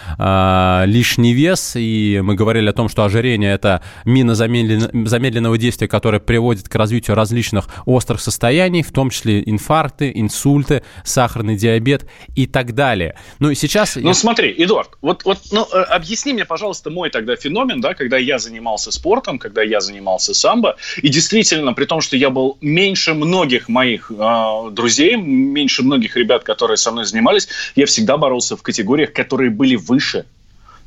лишний 0.87 1.33
вес, 1.33 1.73
и 1.77 2.21
мы 2.23 2.35
говорили 2.35 2.69
о 2.69 2.73
том, 2.73 2.89
что 2.89 3.05
ожирение– 3.05 3.53
это 3.55 3.83
мина 4.05 4.35
замедленного 4.35 5.59
действия, 5.59 5.89
которое 5.89 6.21
приводит 6.21 6.69
к 6.69 6.75
развитию 6.75 7.17
различных 7.17 7.69
острых 7.87 8.21
состояний, 8.21 8.68
в 8.83 8.93
том 8.93 9.11
числе 9.11 9.43
инфаркты, 9.45 10.13
инсульты, 10.15 10.83
сахарный 11.05 11.57
диабет 11.57 12.07
и 12.35 12.47
так 12.47 12.75
далее. 12.75 13.19
Ну 13.39 13.51
и 13.51 13.55
сейчас... 13.55 13.97
Ну 13.97 14.15
смотри, 14.15 14.55
Эдуард, 14.57 14.91
вот, 15.01 15.25
вот 15.25 15.39
ну, 15.51 15.67
э, 15.73 15.83
объясни 15.83 16.33
мне, 16.33 16.45
пожалуйста, 16.45 16.91
мой 16.91 17.11
тогда 17.11 17.37
феномен, 17.37 17.81
да, 17.81 17.95
когда 17.95 18.19
я 18.19 18.39
занимался 18.39 18.91
спортом, 18.93 19.39
когда 19.39 19.63
я 19.63 19.81
занимался 19.81 20.35
самбо, 20.35 20.77
и 21.03 21.09
действительно, 21.09 21.73
при 21.73 21.85
том, 21.85 22.01
что 22.01 22.17
я 22.17 22.31
был 22.31 22.59
меньше 22.61 23.15
многих 23.15 23.69
моих 23.69 24.11
э, 24.11 24.71
друзей, 24.73 25.17
меньше 25.17 25.83
многих 25.83 26.17
ребят, 26.17 26.45
которые 26.45 26.77
со 26.77 26.91
мной 26.91 27.05
занимались, 27.05 27.49
я 27.77 27.87
всегда 27.87 28.17
боролся 28.17 28.57
в 28.57 28.63
категориях, 28.63 29.13
которые 29.13 29.51
были 29.51 29.77
выше 29.77 30.27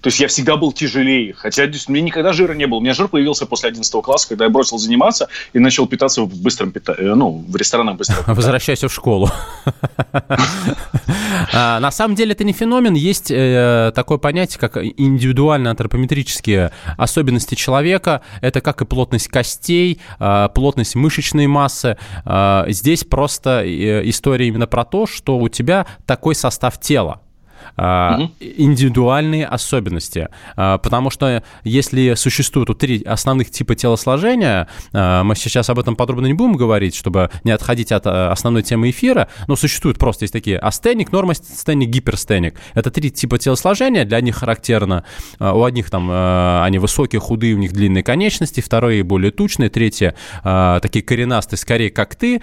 то 0.02 0.08
есть 0.08 0.20
я 0.20 0.28
всегда 0.28 0.58
был 0.58 0.72
тяжелее. 0.72 1.34
Хотя 1.34 1.64
у 1.64 1.92
меня 1.92 2.02
никогда 2.02 2.34
жира 2.34 2.54
не 2.54 2.66
было. 2.66 2.80
У 2.80 2.82
меня 2.82 2.94
жир 2.94 3.08
появился 3.08 3.46
после 3.46 3.70
11 3.70 4.04
класса, 4.04 4.30
когда 4.30 4.46
я 4.46 4.50
бросил 4.50 4.78
заниматься 4.78 5.28
и 5.54 5.60
начал 5.60 5.88
питаться 5.88 6.24
в 6.24 6.42
быстром 6.42 6.72
питании, 6.72 7.12
э, 7.12 7.16
ну, 7.16 7.46
в 7.48 7.56
ресторанах 7.56 7.98
быстрого 7.98 8.34
Возвращайся 8.34 8.88
в 8.88 8.94
школу. 8.94 9.30
А, 11.54 11.80
на 11.80 11.92
самом 11.92 12.16
деле 12.16 12.32
это 12.34 12.44
не 12.44 12.54
феномен. 12.54 12.94
Есть 12.94 13.32
э, 13.32 13.92
такое 13.96 14.18
понятие, 14.18 14.60
как 14.60 14.78
индивидуально 14.78 15.72
антропометрические 15.72 16.72
особенности 16.98 17.56
человека. 17.56 18.22
Это 18.42 18.62
как 18.62 18.82
и 18.82 18.86
плотность 18.86 19.28
костей, 19.28 20.00
а, 20.20 20.50
плотность 20.50 20.96
мышечной 20.96 21.48
массы. 21.48 21.98
А, 22.26 22.66
здесь 22.70 23.04
просто 23.04 23.64
э, 23.64 24.08
история 24.08 24.48
именно 24.48 24.68
про 24.68 24.86
то, 24.86 25.08
что 25.08 25.38
у 25.38 25.50
тебя 25.50 25.88
такой 26.06 26.36
состав 26.36 26.80
тела 26.80 27.22
угу. 27.78 28.32
индивидуальные 28.40 29.46
особенности. 29.46 30.30
А, 30.56 30.78
потому 30.78 31.10
что 31.10 31.44
если 31.64 32.14
существуют 32.16 32.78
три 32.78 33.04
основных 33.04 33.52
типа 33.52 33.76
телосложения, 33.76 34.68
а, 34.94 35.24
мы 35.24 35.36
сейчас 35.36 35.70
об 35.70 35.80
этом 35.80 35.96
подробно 35.96 36.28
не 36.28 36.34
будем 36.34 36.54
говорить, 36.54 36.96
чтобы 36.96 37.30
не 37.44 37.52
отходить 37.52 37.92
от 37.92 38.06
основной 38.08 38.64
темы 38.64 38.90
эфира, 38.90 39.28
но 39.48 39.56
существуют 39.56 39.98
просто 39.98 40.24
есть 40.24 40.34
такие 40.34 40.58
астеник, 40.58 41.12
нормастеник, 41.12 41.90
гиперстеник. 41.90 42.60
Это 42.74 42.92
три 42.92 43.12
типа 43.12 43.38
телосложения, 43.38 44.06
для 44.06 44.22
них 44.22 44.38
характерно. 44.38 45.04
У 45.40 45.64
одних 45.64 45.90
там 45.90 46.10
они 46.12 46.80
высокие, 46.80 47.20
худые, 47.20 47.56
у 47.56 47.58
них 47.58 47.74
длинные 47.74 48.04
конечности, 48.04 48.62
вторые 48.62 49.04
более 49.04 49.32
тучные, 49.32 49.70
третьи 49.70 50.14
такие 50.44 51.04
коренастые, 51.04 51.58
скорее 51.58 51.90
как 51.90 52.16
ты. 52.16 52.42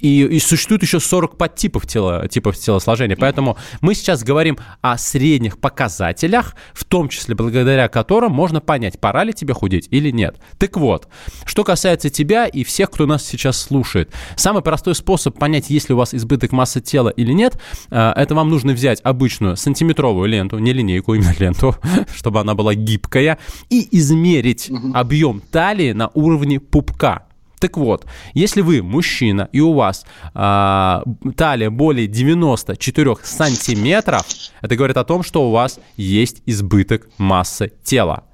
И, 0.00 0.24
и 0.24 0.38
существует 0.40 0.82
еще 0.82 1.00
40 1.00 1.36
подтипов 1.36 1.86
тела, 1.86 2.28
типов 2.28 2.56
телосложения. 2.56 3.16
Поэтому 3.16 3.56
мы 3.80 3.94
сейчас 3.94 4.23
говорим 4.24 4.58
о 4.80 4.98
средних 4.98 5.58
показателях, 5.58 6.56
в 6.72 6.84
том 6.84 7.08
числе 7.08 7.34
благодаря 7.34 7.88
которым 7.88 8.32
можно 8.32 8.60
понять, 8.60 8.98
пора 9.00 9.24
ли 9.24 9.32
тебе 9.32 9.54
худеть 9.54 9.88
или 9.90 10.10
нет. 10.10 10.40
Так 10.58 10.76
вот, 10.76 11.08
что 11.44 11.64
касается 11.64 12.10
тебя 12.10 12.46
и 12.46 12.64
всех, 12.64 12.90
кто 12.90 13.06
нас 13.06 13.24
сейчас 13.24 13.60
слушает, 13.60 14.12
самый 14.36 14.62
простой 14.62 14.94
способ 14.94 15.38
понять, 15.38 15.70
есть 15.70 15.88
ли 15.88 15.94
у 15.94 15.98
вас 15.98 16.14
избыток 16.14 16.52
массы 16.52 16.80
тела 16.80 17.08
или 17.08 17.32
нет, 17.32 17.60
э, 17.90 18.12
это 18.16 18.34
вам 18.34 18.50
нужно 18.50 18.72
взять 18.72 19.00
обычную 19.02 19.56
сантиметровую 19.56 20.28
ленту, 20.28 20.58
не 20.58 20.72
линейку, 20.72 21.14
именно 21.14 21.34
ленту, 21.38 21.76
чтобы 22.14 22.40
она 22.40 22.54
была 22.54 22.74
гибкая, 22.74 23.38
и 23.70 23.88
измерить 23.98 24.70
объем 24.94 25.40
талии 25.40 25.92
на 25.92 26.10
уровне 26.14 26.60
пупка. 26.60 27.26
Так 27.64 27.78
вот, 27.78 28.04
если 28.34 28.60
вы 28.60 28.82
мужчина 28.82 29.48
и 29.50 29.60
у 29.60 29.72
вас 29.72 30.04
э, 30.34 31.02
талия 31.34 31.70
более 31.70 32.06
94 32.06 33.16
сантиметров, 33.22 34.26
это 34.60 34.76
говорит 34.76 34.98
о 34.98 35.04
том, 35.04 35.22
что 35.22 35.48
у 35.48 35.50
вас 35.50 35.80
есть 35.96 36.42
избыток 36.44 37.08
массы 37.16 37.72
тела. 37.82 38.24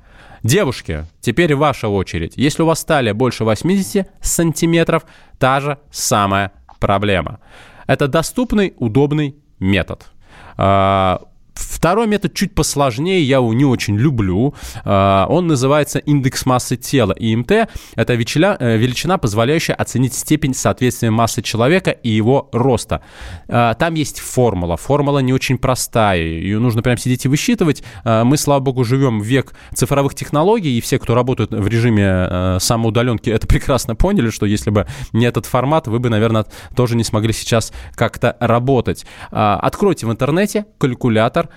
Девушки, 0.43 1.07
теперь 1.21 1.55
ваша 1.55 1.87
очередь. 1.87 2.33
Если 2.35 2.65
у 2.65 2.67
вас 2.67 2.85
талия 2.85 3.15
больше 3.15 3.45
80 3.45 4.11
сантиметров, 4.21 5.05
та 5.39 5.61
же 5.61 5.79
самая 5.93 6.51
проблема. 6.81 7.39
Это 7.87 8.09
доступный, 8.09 8.75
удобный 8.79 9.37
метод. 9.61 10.07
А, 10.57 11.23
Второй 11.81 12.07
метод 12.07 12.35
чуть 12.35 12.55
посложнее, 12.55 13.23
я 13.23 13.37
его 13.37 13.55
не 13.55 13.65
очень 13.65 13.97
люблю. 13.97 14.53
А, 14.85 15.27
он 15.31 15.47
называется 15.47 15.99
индекс 15.99 16.45
массы 16.45 16.77
тела, 16.77 17.15
ИМТ. 17.19 17.71
Это 17.95 18.13
величина, 18.13 18.55
э, 18.61 18.77
величина, 18.77 19.17
позволяющая 19.17 19.75
оценить 19.75 20.13
степень 20.13 20.53
соответствия 20.53 21.11
массы 21.11 21.41
человека 21.41 21.91
и 21.91 22.11
его 22.11 22.51
роста. 22.53 23.01
А, 23.49 23.73
там 23.73 23.95
есть 23.95 24.21
формула. 24.21 24.77
Формула 24.77 25.21
не 25.21 25.33
очень 25.33 25.57
простая. 25.57 26.21
Ее 26.21 26.59
нужно 26.59 26.83
прям 26.83 26.99
сидеть 26.99 27.25
и 27.25 27.29
высчитывать. 27.29 27.83
Мы, 28.05 28.37
слава 28.37 28.61
богу, 28.61 28.85
живем 28.85 29.19
в 29.19 29.25
век 29.25 29.55
цифровых 29.73 30.15
технологий, 30.15 30.77
и 30.77 30.83
все, 30.83 30.99
кто 30.99 31.15
работает 31.15 31.51
в 31.51 31.67
режиме 31.67 32.05
э, 32.05 32.59
самоудаленки, 32.61 33.31
это 33.31 33.47
прекрасно 33.47 33.97
поняли, 33.97 34.29
что 34.29 34.45
если 34.45 34.69
бы 34.69 34.87
не 35.15 35.25
этот 35.25 35.47
формат, 35.47 35.87
вы 35.87 35.99
бы, 35.99 36.11
наверное, 36.11 36.45
тоже 36.77 36.95
не 36.95 37.05
смогли 37.05 37.33
сейчас 37.33 37.73
как-то 37.95 38.37
работать. 38.39 39.07
Откройте 39.31 40.07
в 40.07 40.11
интернете 40.11 40.67
калькулятор 40.77 41.49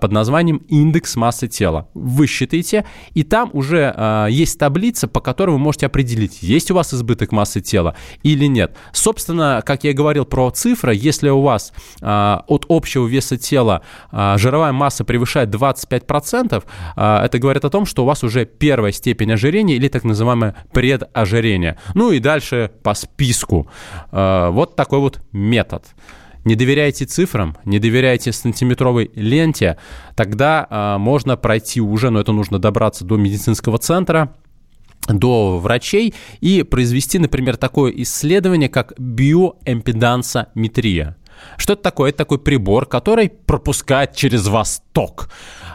под 0.00 0.12
названием 0.12 0.58
индекс 0.68 1.16
массы 1.16 1.48
тела. 1.48 1.88
Вы 1.92 2.26
считаете, 2.26 2.86
и 3.12 3.24
там 3.24 3.50
уже 3.52 3.92
а, 3.94 4.26
есть 4.26 4.58
таблица, 4.58 5.06
по 5.06 5.20
которой 5.20 5.50
вы 5.50 5.58
можете 5.58 5.86
определить, 5.86 6.42
есть 6.42 6.70
у 6.70 6.74
вас 6.74 6.94
избыток 6.94 7.32
массы 7.32 7.60
тела 7.60 7.94
или 8.22 8.46
нет. 8.46 8.74
Собственно, 8.92 9.62
как 9.66 9.84
я 9.84 9.90
и 9.90 9.92
говорил 9.92 10.24
про 10.24 10.50
цифры, 10.50 10.94
если 10.94 11.28
у 11.28 11.42
вас 11.42 11.72
от 12.00 12.64
общего 12.68 13.06
веса 13.06 13.36
тела 13.36 13.82
жировая 14.12 14.72
масса 14.72 15.04
превышает 15.04 15.50
25%, 15.50 16.64
это 16.96 17.38
говорит 17.38 17.64
о 17.64 17.70
том, 17.70 17.84
что 17.84 18.04
у 18.04 18.06
вас 18.06 18.24
уже 18.24 18.46
первая 18.46 18.92
степень 18.92 19.32
ожирения 19.32 19.76
или 19.76 19.88
так 19.88 20.04
называемое 20.04 20.54
предожирение. 20.72 21.78
Ну 21.94 22.12
и 22.12 22.18
дальше 22.18 22.70
по 22.82 22.94
списку. 22.94 23.68
Вот 24.10 24.76
такой 24.76 25.00
вот 25.00 25.20
метод 25.32 25.84
не 26.46 26.54
доверяйте 26.54 27.04
цифрам, 27.04 27.54
не 27.64 27.78
доверяйте 27.78 28.32
сантиметровой 28.32 29.10
ленте, 29.14 29.76
тогда 30.14 30.66
э, 30.70 30.96
можно 30.98 31.36
пройти 31.36 31.82
уже, 31.82 32.10
но 32.10 32.20
это 32.20 32.30
нужно 32.32 32.60
добраться 32.60 33.04
до 33.04 33.16
медицинского 33.16 33.78
центра, 33.78 34.32
до 35.08 35.58
врачей 35.58 36.14
и 36.40 36.62
произвести, 36.62 37.18
например, 37.18 37.56
такое 37.56 37.92
исследование, 37.96 38.68
как 38.68 38.92
биоэмпедансометрия. 38.96 41.16
Что 41.56 41.72
это 41.74 41.82
такое? 41.82 42.10
Это 42.10 42.18
такой 42.18 42.38
прибор, 42.38 42.86
который 42.86 43.28
пропускает 43.28 44.14
через 44.14 44.46
вас 44.46 44.84
ток. 44.96 45.28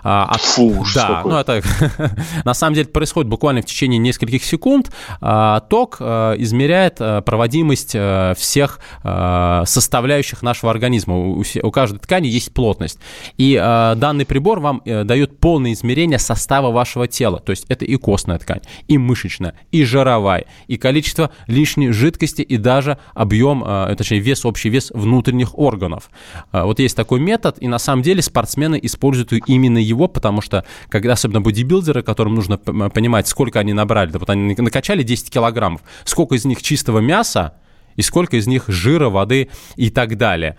А, 0.03 0.25
от, 0.25 0.41
Фу, 0.41 0.83
да, 0.95 1.21
ну 1.23 1.37
это 1.37 1.61
на 2.43 2.55
самом 2.55 2.73
деле 2.73 2.87
происходит 2.87 3.29
буквально 3.29 3.61
в 3.61 3.65
течение 3.65 3.99
нескольких 3.99 4.43
секунд. 4.43 4.91
А, 5.21 5.59
ток 5.59 5.97
а, 5.99 6.33
измеряет 6.33 6.97
а, 6.99 7.21
проводимость 7.21 7.91
а, 7.95 8.33
всех 8.33 8.79
а, 9.03 9.63
составляющих 9.65 10.41
нашего 10.41 10.71
организма. 10.71 11.17
У, 11.17 11.71
каждой 11.71 11.99
ткани 11.99 12.27
есть 12.27 12.51
плотность. 12.51 12.97
И 13.37 13.55
а, 13.61 13.93
данный 13.93 14.25
прибор 14.25 14.59
вам 14.59 14.81
а, 14.85 15.03
дает 15.03 15.39
полное 15.39 15.73
измерение 15.73 16.17
состава 16.17 16.71
вашего 16.71 17.07
тела. 17.07 17.39
То 17.39 17.51
есть 17.51 17.65
это 17.69 17.85
и 17.85 17.95
костная 17.97 18.39
ткань, 18.39 18.61
и 18.87 18.97
мышечная, 18.97 19.53
и 19.71 19.83
жировая, 19.83 20.45
и 20.65 20.77
количество 20.77 21.29
лишней 21.45 21.91
жидкости, 21.91 22.41
и 22.41 22.57
даже 22.57 22.97
объем, 23.13 23.63
а, 23.63 23.93
точнее 23.95 24.19
вес, 24.19 24.45
общий 24.45 24.69
вес 24.69 24.89
внутренних 24.95 25.59
органов. 25.59 26.09
А, 26.51 26.65
вот 26.65 26.79
есть 26.79 26.95
такой 26.95 27.19
метод, 27.19 27.57
и 27.59 27.67
на 27.67 27.77
самом 27.77 28.01
деле 28.01 28.23
спортсмены 28.23 28.79
используют 28.81 29.10
именно 29.47 29.77
его, 29.77 30.07
потому 30.07 30.41
что, 30.41 30.65
когда 30.89 31.13
особенно 31.13 31.41
бодибилдеры, 31.41 32.03
которым 32.03 32.35
нужно 32.35 32.57
понимать, 32.57 33.27
сколько 33.27 33.59
они 33.59 33.73
набрали, 33.73 34.11
да, 34.11 34.19
вот 34.19 34.29
они 34.29 34.55
накачали 34.57 35.03
10 35.03 35.29
килограммов, 35.29 35.81
сколько 36.03 36.35
из 36.35 36.45
них 36.45 36.61
чистого 36.61 36.99
мяса 36.99 37.55
и 37.95 38.01
сколько 38.01 38.37
из 38.37 38.47
них 38.47 38.65
жира, 38.67 39.09
воды 39.09 39.49
и 39.75 39.89
так 39.89 40.17
далее. 40.17 40.57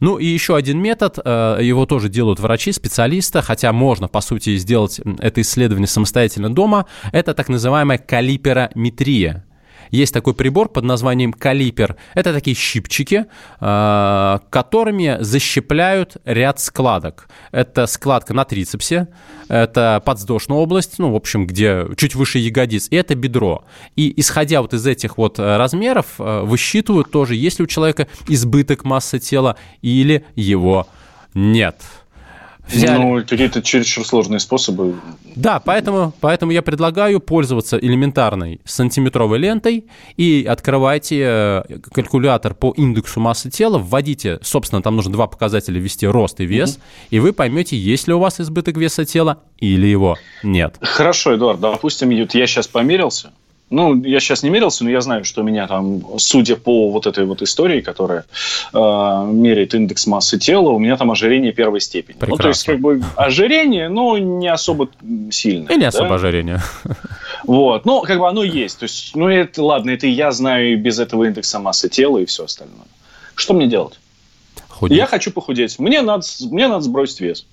Ну 0.00 0.18
и 0.18 0.26
еще 0.26 0.56
один 0.56 0.80
метод, 0.80 1.18
э, 1.24 1.58
его 1.62 1.86
тоже 1.86 2.08
делают 2.08 2.40
врачи, 2.40 2.72
специалисты, 2.72 3.40
хотя 3.40 3.72
можно, 3.72 4.08
по 4.08 4.20
сути, 4.20 4.56
сделать 4.56 5.00
это 5.20 5.40
исследование 5.40 5.86
самостоятельно 5.86 6.52
дома, 6.52 6.86
это 7.12 7.34
так 7.34 7.48
называемая 7.48 7.98
калиперометрия. 7.98 9.44
Есть 9.92 10.14
такой 10.14 10.34
прибор 10.34 10.70
под 10.70 10.84
названием 10.84 11.34
калипер. 11.34 11.96
Это 12.14 12.32
такие 12.32 12.56
щипчики, 12.56 13.26
а, 13.60 14.40
которыми 14.50 15.18
защипляют 15.20 16.16
ряд 16.24 16.58
складок. 16.58 17.28
Это 17.52 17.86
складка 17.86 18.32
на 18.32 18.44
трицепсе, 18.44 19.08
это 19.48 20.02
подвздошная 20.04 20.58
область, 20.58 20.98
ну, 20.98 21.12
в 21.12 21.14
общем, 21.14 21.46
где 21.46 21.86
чуть 21.96 22.14
выше 22.14 22.38
ягодиц, 22.38 22.88
и 22.90 22.96
это 22.96 23.14
бедро. 23.14 23.64
И 23.94 24.18
исходя 24.18 24.62
вот 24.62 24.72
из 24.72 24.86
этих 24.86 25.18
вот 25.18 25.38
э, 25.38 25.56
размеров, 25.58 26.06
э, 26.18 26.40
высчитывают 26.42 27.10
тоже, 27.10 27.34
есть 27.34 27.58
ли 27.58 27.64
у 27.64 27.68
человека 27.68 28.08
избыток 28.28 28.84
массы 28.84 29.18
тела 29.18 29.56
или 29.82 30.24
его 30.34 30.88
нет 31.34 31.76
взяли. 32.68 33.02
Ну, 33.02 33.24
какие-то 33.26 33.62
чересчур 33.62 34.06
сложные 34.06 34.40
способы. 34.40 34.96
Да, 35.34 35.60
поэтому, 35.60 36.12
поэтому 36.20 36.52
я 36.52 36.62
предлагаю 36.62 37.20
пользоваться 37.20 37.78
элементарной 37.78 38.60
сантиметровой 38.64 39.38
лентой 39.38 39.86
и 40.16 40.46
открывайте 40.48 41.20
э, 41.20 41.62
калькулятор 41.92 42.54
по 42.54 42.72
индексу 42.76 43.20
массы 43.20 43.50
тела, 43.50 43.78
вводите, 43.78 44.38
собственно, 44.42 44.82
там 44.82 44.96
нужно 44.96 45.12
два 45.12 45.26
показателя 45.26 45.80
ввести, 45.80 46.06
рост 46.06 46.40
и 46.40 46.46
вес, 46.46 46.76
угу. 46.76 46.82
и 47.10 47.18
вы 47.20 47.32
поймете, 47.32 47.76
есть 47.76 48.08
ли 48.08 48.14
у 48.14 48.18
вас 48.18 48.40
избыток 48.40 48.76
веса 48.76 49.04
тела 49.04 49.42
или 49.58 49.86
его 49.86 50.16
нет. 50.42 50.76
Хорошо, 50.80 51.34
Эдуард, 51.34 51.60
допустим, 51.60 52.10
я 52.10 52.26
сейчас 52.26 52.68
померился, 52.68 53.32
ну, 53.72 54.02
я 54.04 54.20
сейчас 54.20 54.42
не 54.42 54.50
мерился, 54.50 54.84
но 54.84 54.90
я 54.90 55.00
знаю, 55.00 55.24
что 55.24 55.40
у 55.40 55.44
меня 55.44 55.66
там, 55.66 56.02
судя 56.18 56.56
по 56.56 56.90
вот 56.90 57.06
этой 57.06 57.24
вот 57.24 57.42
истории, 57.42 57.80
которая 57.80 58.24
э, 58.72 58.78
меряет 58.78 59.74
индекс 59.74 60.06
массы 60.06 60.38
тела, 60.38 60.70
у 60.70 60.78
меня 60.78 60.96
там 60.96 61.10
ожирение 61.10 61.52
первой 61.52 61.80
степени. 61.80 62.16
Прекрасно. 62.16 62.36
Ну, 62.36 62.42
то 62.42 62.48
есть, 62.48 62.64
как 62.64 62.80
бы 62.80 63.02
ожирение, 63.16 63.88
но 63.88 64.18
не 64.18 64.48
особо 64.48 64.88
сильное. 65.30 65.74
И 65.74 65.78
не 65.78 65.86
особо 65.86 66.10
да? 66.10 66.14
ожирение. 66.16 66.60
Вот, 67.44 67.84
ну, 67.86 68.02
как 68.02 68.18
бы 68.18 68.28
оно 68.28 68.44
есть. 68.44 68.78
То 68.78 68.84
есть, 68.84 69.16
ну, 69.16 69.28
это, 69.28 69.62
ладно, 69.64 69.90
это 69.90 70.06
я 70.06 70.30
знаю 70.30 70.72
и 70.72 70.76
без 70.76 71.00
этого 71.00 71.24
индекса 71.24 71.58
массы 71.58 71.88
тела 71.88 72.18
и 72.18 72.24
все 72.24 72.44
остальное. 72.44 72.86
Что 73.34 73.54
мне 73.54 73.66
делать? 73.66 73.98
Худеть. 74.68 74.98
Я 74.98 75.06
хочу 75.06 75.32
похудеть. 75.32 75.78
Мне 75.78 76.02
надо, 76.02 76.24
мне 76.50 76.68
надо 76.68 76.82
сбросить 76.82 77.20
вес. 77.20 77.46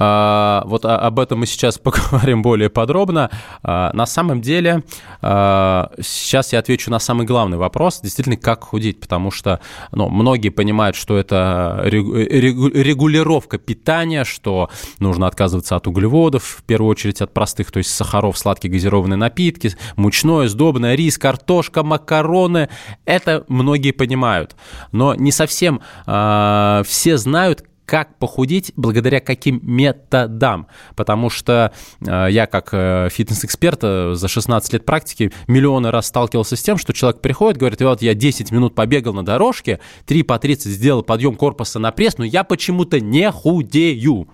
А, 0.00 0.62
вот 0.66 0.84
об 0.84 1.18
этом 1.18 1.40
мы 1.40 1.46
сейчас 1.46 1.76
поговорим 1.82 2.40
более 2.42 2.70
подробно. 2.70 3.30
А, 3.64 3.90
на 3.92 4.06
самом 4.06 4.40
деле, 4.40 4.84
а, 5.22 5.90
сейчас 6.00 6.52
я 6.52 6.60
отвечу 6.60 6.90
на 6.90 7.00
самый 7.00 7.26
главный 7.26 7.58
вопрос, 7.58 8.00
действительно, 8.00 8.36
как 8.36 8.62
худеть, 8.62 9.00
потому 9.00 9.32
что 9.32 9.60
ну, 9.90 10.08
многие 10.08 10.50
понимают, 10.50 10.94
что 10.94 11.18
это 11.18 11.82
регулировка 11.84 13.58
питания, 13.58 14.24
что 14.24 14.70
нужно 15.00 15.26
отказываться 15.26 15.74
от 15.74 15.88
углеводов, 15.88 16.44
в 16.44 16.62
первую 16.62 16.90
очередь 16.90 17.20
от 17.20 17.34
простых, 17.34 17.72
то 17.72 17.78
есть 17.78 17.90
сахаров, 17.90 18.38
сладкие 18.38 18.70
газированные 18.70 19.16
напитки, 19.16 19.72
мучное, 19.96 20.46
сдобное, 20.46 20.94
рис, 20.94 21.18
картошка, 21.18 21.82
макароны. 21.82 22.68
Это 23.04 23.44
многие 23.48 23.90
понимают, 23.90 24.54
но 24.92 25.16
не 25.16 25.32
совсем 25.32 25.80
все 26.04 27.16
знают, 27.16 27.64
как 27.88 28.18
похудеть, 28.18 28.70
благодаря 28.76 29.18
каким 29.20 29.60
методам. 29.62 30.66
Потому 30.94 31.30
что 31.30 31.72
э, 32.06 32.26
я, 32.30 32.46
как 32.46 32.68
э, 32.72 33.08
фитнес-эксперт, 33.10 33.80
э, 33.82 34.12
за 34.14 34.28
16 34.28 34.74
лет 34.74 34.84
практики 34.84 35.32
миллионы 35.46 35.90
раз 35.90 36.08
сталкивался 36.08 36.56
с 36.56 36.62
тем, 36.62 36.76
что 36.76 36.92
человек 36.92 37.22
приходит, 37.22 37.58
говорит, 37.58 37.80
вот 37.80 38.02
я 38.02 38.12
10 38.12 38.52
минут 38.52 38.74
побегал 38.74 39.14
на 39.14 39.24
дорожке, 39.24 39.80
3 40.04 40.22
по 40.22 40.38
30 40.38 40.70
сделал 40.70 41.02
подъем 41.02 41.34
корпуса 41.34 41.78
на 41.78 41.90
пресс, 41.90 42.18
но 42.18 42.26
я 42.26 42.44
почему-то 42.44 43.00
не 43.00 43.30
худею. 43.32 44.28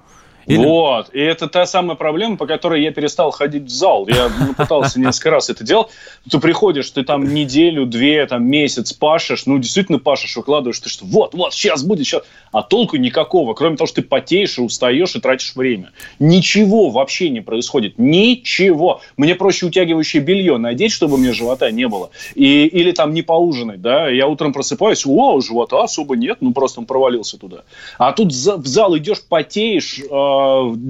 Или... 0.47 0.65
Вот, 0.65 1.11
и 1.13 1.21
это 1.21 1.49
та 1.49 1.67
самая 1.67 1.97
проблема, 1.97 2.37
по 2.37 2.47
которой 2.47 2.83
я 2.83 2.93
перестал 2.93 3.31
ходить 3.31 3.65
в 3.65 3.71
зал. 3.71 4.07
Я 4.09 4.31
пытался 4.57 5.01
несколько 5.01 5.31
раз 5.31 5.51
это 5.51 5.65
делать. 5.65 5.89
Ты 6.31 6.39
приходишь, 6.39 6.91
ты 6.91 7.03
там 7.03 7.33
неделю, 7.33 7.87
две, 7.87 8.27
там 8.27 8.45
месяц 8.45 8.93
пашешь, 8.93 9.47
ну, 9.47 9.59
действительно 9.59 9.99
пашешь, 9.99 10.37
выкладываешь, 10.37 10.79
ты 10.81 10.89
что, 10.89 11.05
вот, 11.07 11.35
вот, 11.35 11.55
сейчас 11.55 11.83
будет, 11.83 12.07
сейчас. 12.07 12.23
А 12.53 12.63
толку 12.63 12.97
никакого, 12.97 13.55
кроме 13.55 13.77
того, 13.77 13.87
что 13.87 14.03
ты 14.03 14.09
потеешь 14.09 14.59
устаешь 14.59 15.15
и 15.15 15.21
тратишь 15.21 15.55
время. 15.55 15.93
Ничего 16.19 16.91
вообще 16.91 17.31
не 17.31 17.41
происходит. 17.41 17.99
Ничего. 17.99 19.01
Мне 19.17 19.35
проще 19.35 19.67
утягивающее 19.67 20.23
белье 20.23 20.59
надеть, 20.59 20.93
чтобы 20.93 21.19
мне 21.19 21.33
живота 21.33 21.71
не 21.71 21.89
было. 21.89 22.11
И, 22.35 22.67
или 22.67 22.93
там 22.93 23.15
не 23.15 23.23
поужинать, 23.23 23.81
да. 23.81 24.09
Я 24.09 24.27
утром 24.27 24.53
просыпаюсь, 24.53 25.05
о, 25.07 25.41
живота 25.41 25.83
особо 25.83 26.17
нет, 26.17 26.39
ну, 26.41 26.53
просто 26.53 26.81
он 26.81 26.87
провалился 26.87 27.39
туда. 27.39 27.65
А 27.99 28.13
тут 28.13 28.33
в 28.33 28.67
зал 28.67 28.97
идешь, 28.97 29.23
потеешь, 29.23 30.01
а, 30.11 30.34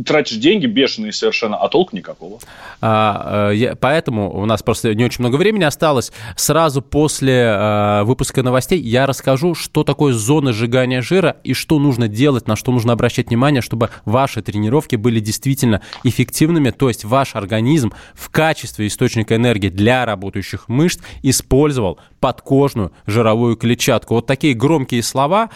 тратишь 0.05 0.37
деньги 0.37 0.67
бешеные 0.67 1.13
совершенно, 1.13 1.57
а 1.57 1.69
толку 1.69 1.97
никакого. 1.97 2.39
А, 2.81 3.51
э, 3.51 3.57
я, 3.57 3.77
поэтому 3.77 4.31
у 4.31 4.45
нас 4.47 4.63
просто 4.63 4.95
не 4.95 5.05
очень 5.05 5.21
много 5.21 5.37
времени 5.37 5.65
осталось. 5.65 6.13
Сразу 6.37 6.83
после 6.83 7.45
а, 7.47 8.05
выпуска 8.05 8.43
новостей 8.43 8.81
я 8.81 9.07
расскажу, 9.07 9.55
что 9.55 9.85
такое 9.85 10.13
зона 10.13 10.53
сжигания 10.53 11.03
жира 11.03 11.37
и 11.45 11.55
что 11.55 11.79
нужно 11.79 12.09
делать, 12.09 12.47
на 12.47 12.57
что 12.57 12.73
нужно 12.73 12.93
обращать 12.93 13.29
внимание, 13.29 13.63
чтобы 13.63 13.91
ваши 14.05 14.43
тренировки 14.43 14.97
были 14.97 15.21
действительно 15.21 15.81
эффективными, 16.03 16.71
то 16.71 16.89
есть 16.89 17.05
ваш 17.05 17.37
организм 17.37 17.93
в 18.15 18.31
качестве 18.31 18.87
источника 18.87 19.37
энергии 19.37 19.69
для 19.69 20.05
работающих 20.05 20.69
мышц 20.69 21.01
использовал 21.23 21.99
подкожную 22.21 22.93
жировую 23.07 23.57
клетчатку. 23.57 24.15
Вот 24.15 24.27
такие 24.27 24.55
громкие 24.55 25.03
слова. 25.03 25.51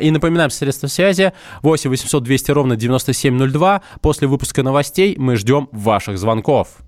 И 0.00 0.10
напоминаем, 0.10 0.50
средства 0.50 0.86
связи 0.86 1.32
8 1.62 1.90
800 1.90 2.22
200 2.22 2.50
ровно 2.52 2.76
97 2.76 3.31
702. 3.38 3.82
После 4.00 4.28
выпуска 4.28 4.62
новостей 4.62 5.14
мы 5.18 5.36
ждем 5.36 5.68
ваших 5.72 6.18
звонков. 6.18 6.78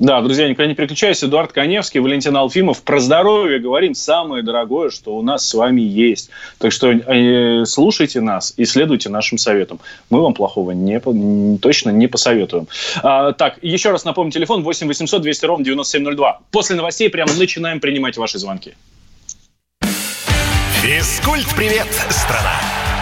Да, 0.00 0.20
друзья, 0.22 0.48
никуда 0.48 0.66
не 0.66 0.74
переключайтесь. 0.74 1.22
Эдуард 1.22 1.52
Коневский, 1.52 2.00
Валентин 2.00 2.36
Алфимов. 2.36 2.82
Про 2.82 2.98
здоровье 2.98 3.60
говорим 3.60 3.94
самое 3.94 4.42
дорогое, 4.42 4.90
что 4.90 5.16
у 5.16 5.22
нас 5.22 5.48
с 5.48 5.54
вами 5.54 5.82
есть. 5.82 6.30
Так 6.58 6.72
что 6.72 6.90
э, 6.90 7.64
слушайте 7.64 8.20
нас 8.20 8.54
и 8.56 8.64
следуйте 8.64 9.08
нашим 9.08 9.38
советам. 9.38 9.78
Мы 10.10 10.20
вам 10.20 10.34
плохого 10.34 10.72
не, 10.72 11.00
точно 11.58 11.90
не 11.90 12.08
посоветуем. 12.08 12.66
А, 13.04 13.32
так, 13.32 13.58
еще 13.62 13.92
раз 13.92 14.04
напомню, 14.04 14.32
телефон 14.32 14.64
8 14.64 14.88
800 14.88 15.22
200 15.22 15.46
ровно 15.46 15.64
9702. 15.64 16.40
После 16.50 16.74
новостей 16.74 17.08
прямо 17.08 17.32
начинаем 17.32 17.78
принимать 17.78 18.16
ваши 18.16 18.38
звонки. 18.38 18.74
Физкульт-привет, 20.82 21.86
страна! 22.10 22.83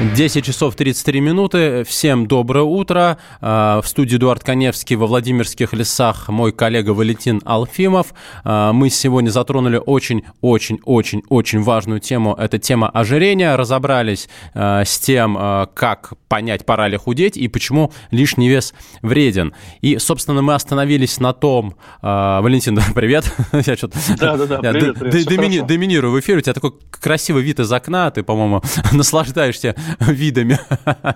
10 0.00 0.44
часов 0.44 0.74
33 0.74 1.20
минуты. 1.20 1.84
Всем 1.84 2.26
доброе 2.26 2.64
утро. 2.64 3.18
А, 3.40 3.80
в 3.82 3.86
студии 3.86 4.16
Эдуард 4.16 4.42
Коневский 4.42 4.96
во 4.96 5.06
Владимирских 5.06 5.72
лесах 5.72 6.28
мой 6.28 6.50
коллега 6.52 6.90
Валентин 6.90 7.40
Алфимов. 7.44 8.12
А, 8.42 8.72
мы 8.72 8.90
сегодня 8.90 9.30
затронули 9.30 9.80
очень-очень-очень-очень 9.84 11.62
важную 11.62 12.00
тему. 12.00 12.34
Это 12.34 12.58
тема 12.58 12.88
ожирения. 12.88 13.54
Разобрались 13.56 14.28
а, 14.54 14.84
с 14.84 14.98
тем, 14.98 15.36
как 15.74 16.14
понять, 16.28 16.64
пора 16.66 16.88
ли 16.88 16.96
худеть 16.96 17.36
и 17.36 17.46
почему 17.48 17.92
лишний 18.10 18.48
вес 18.48 18.74
вреден. 19.02 19.54
И, 19.82 19.98
собственно, 19.98 20.42
мы 20.42 20.54
остановились 20.54 21.20
на 21.20 21.32
том... 21.32 21.74
Валентин, 22.00 22.78
привет. 22.94 23.30
Я 23.52 23.76
что-то... 23.76 23.98
Да-да-да, 24.18 24.58
привет, 24.72 24.98
привет. 24.98 25.66
Доминирую 25.66 26.12
в 26.12 26.20
эфире. 26.20 26.38
У 26.38 26.40
тебя 26.40 26.54
такой 26.54 26.72
красивый 26.90 27.42
вид 27.42 27.60
из 27.60 27.70
окна. 27.70 28.10
Ты, 28.10 28.22
по-моему, 28.22 28.62
наслаждаешься 28.92 29.76
видами. 30.00 30.58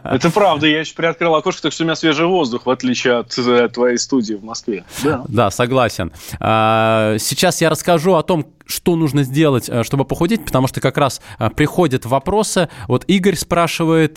Это 0.04 0.30
правда, 0.30 0.66
я 0.66 0.80
еще 0.80 0.94
приоткрыл 0.94 1.34
окошко, 1.34 1.62
так 1.62 1.72
что 1.72 1.84
у 1.84 1.86
меня 1.86 1.96
свежий 1.96 2.26
воздух, 2.26 2.66
в 2.66 2.70
отличие 2.70 3.18
от 3.18 3.36
э, 3.38 3.68
твоей 3.68 3.98
студии 3.98 4.34
в 4.34 4.44
Москве. 4.44 4.84
Да, 5.02 5.24
да 5.28 5.50
согласен. 5.50 6.12
А, 6.40 7.16
сейчас 7.18 7.60
я 7.60 7.70
расскажу 7.70 8.14
о 8.14 8.22
том, 8.22 8.46
что 8.66 8.96
нужно 8.96 9.22
сделать, 9.22 9.68
э, 9.68 9.82
чтобы 9.84 10.04
похудеть, 10.04 10.44
потому 10.44 10.66
что 10.66 10.80
как 10.80 10.96
раз 10.98 11.20
э, 11.38 11.50
приходят 11.50 12.04
вопросы. 12.04 12.68
Вот 12.88 13.04
Игорь 13.06 13.36
спрашивает, 13.36 14.16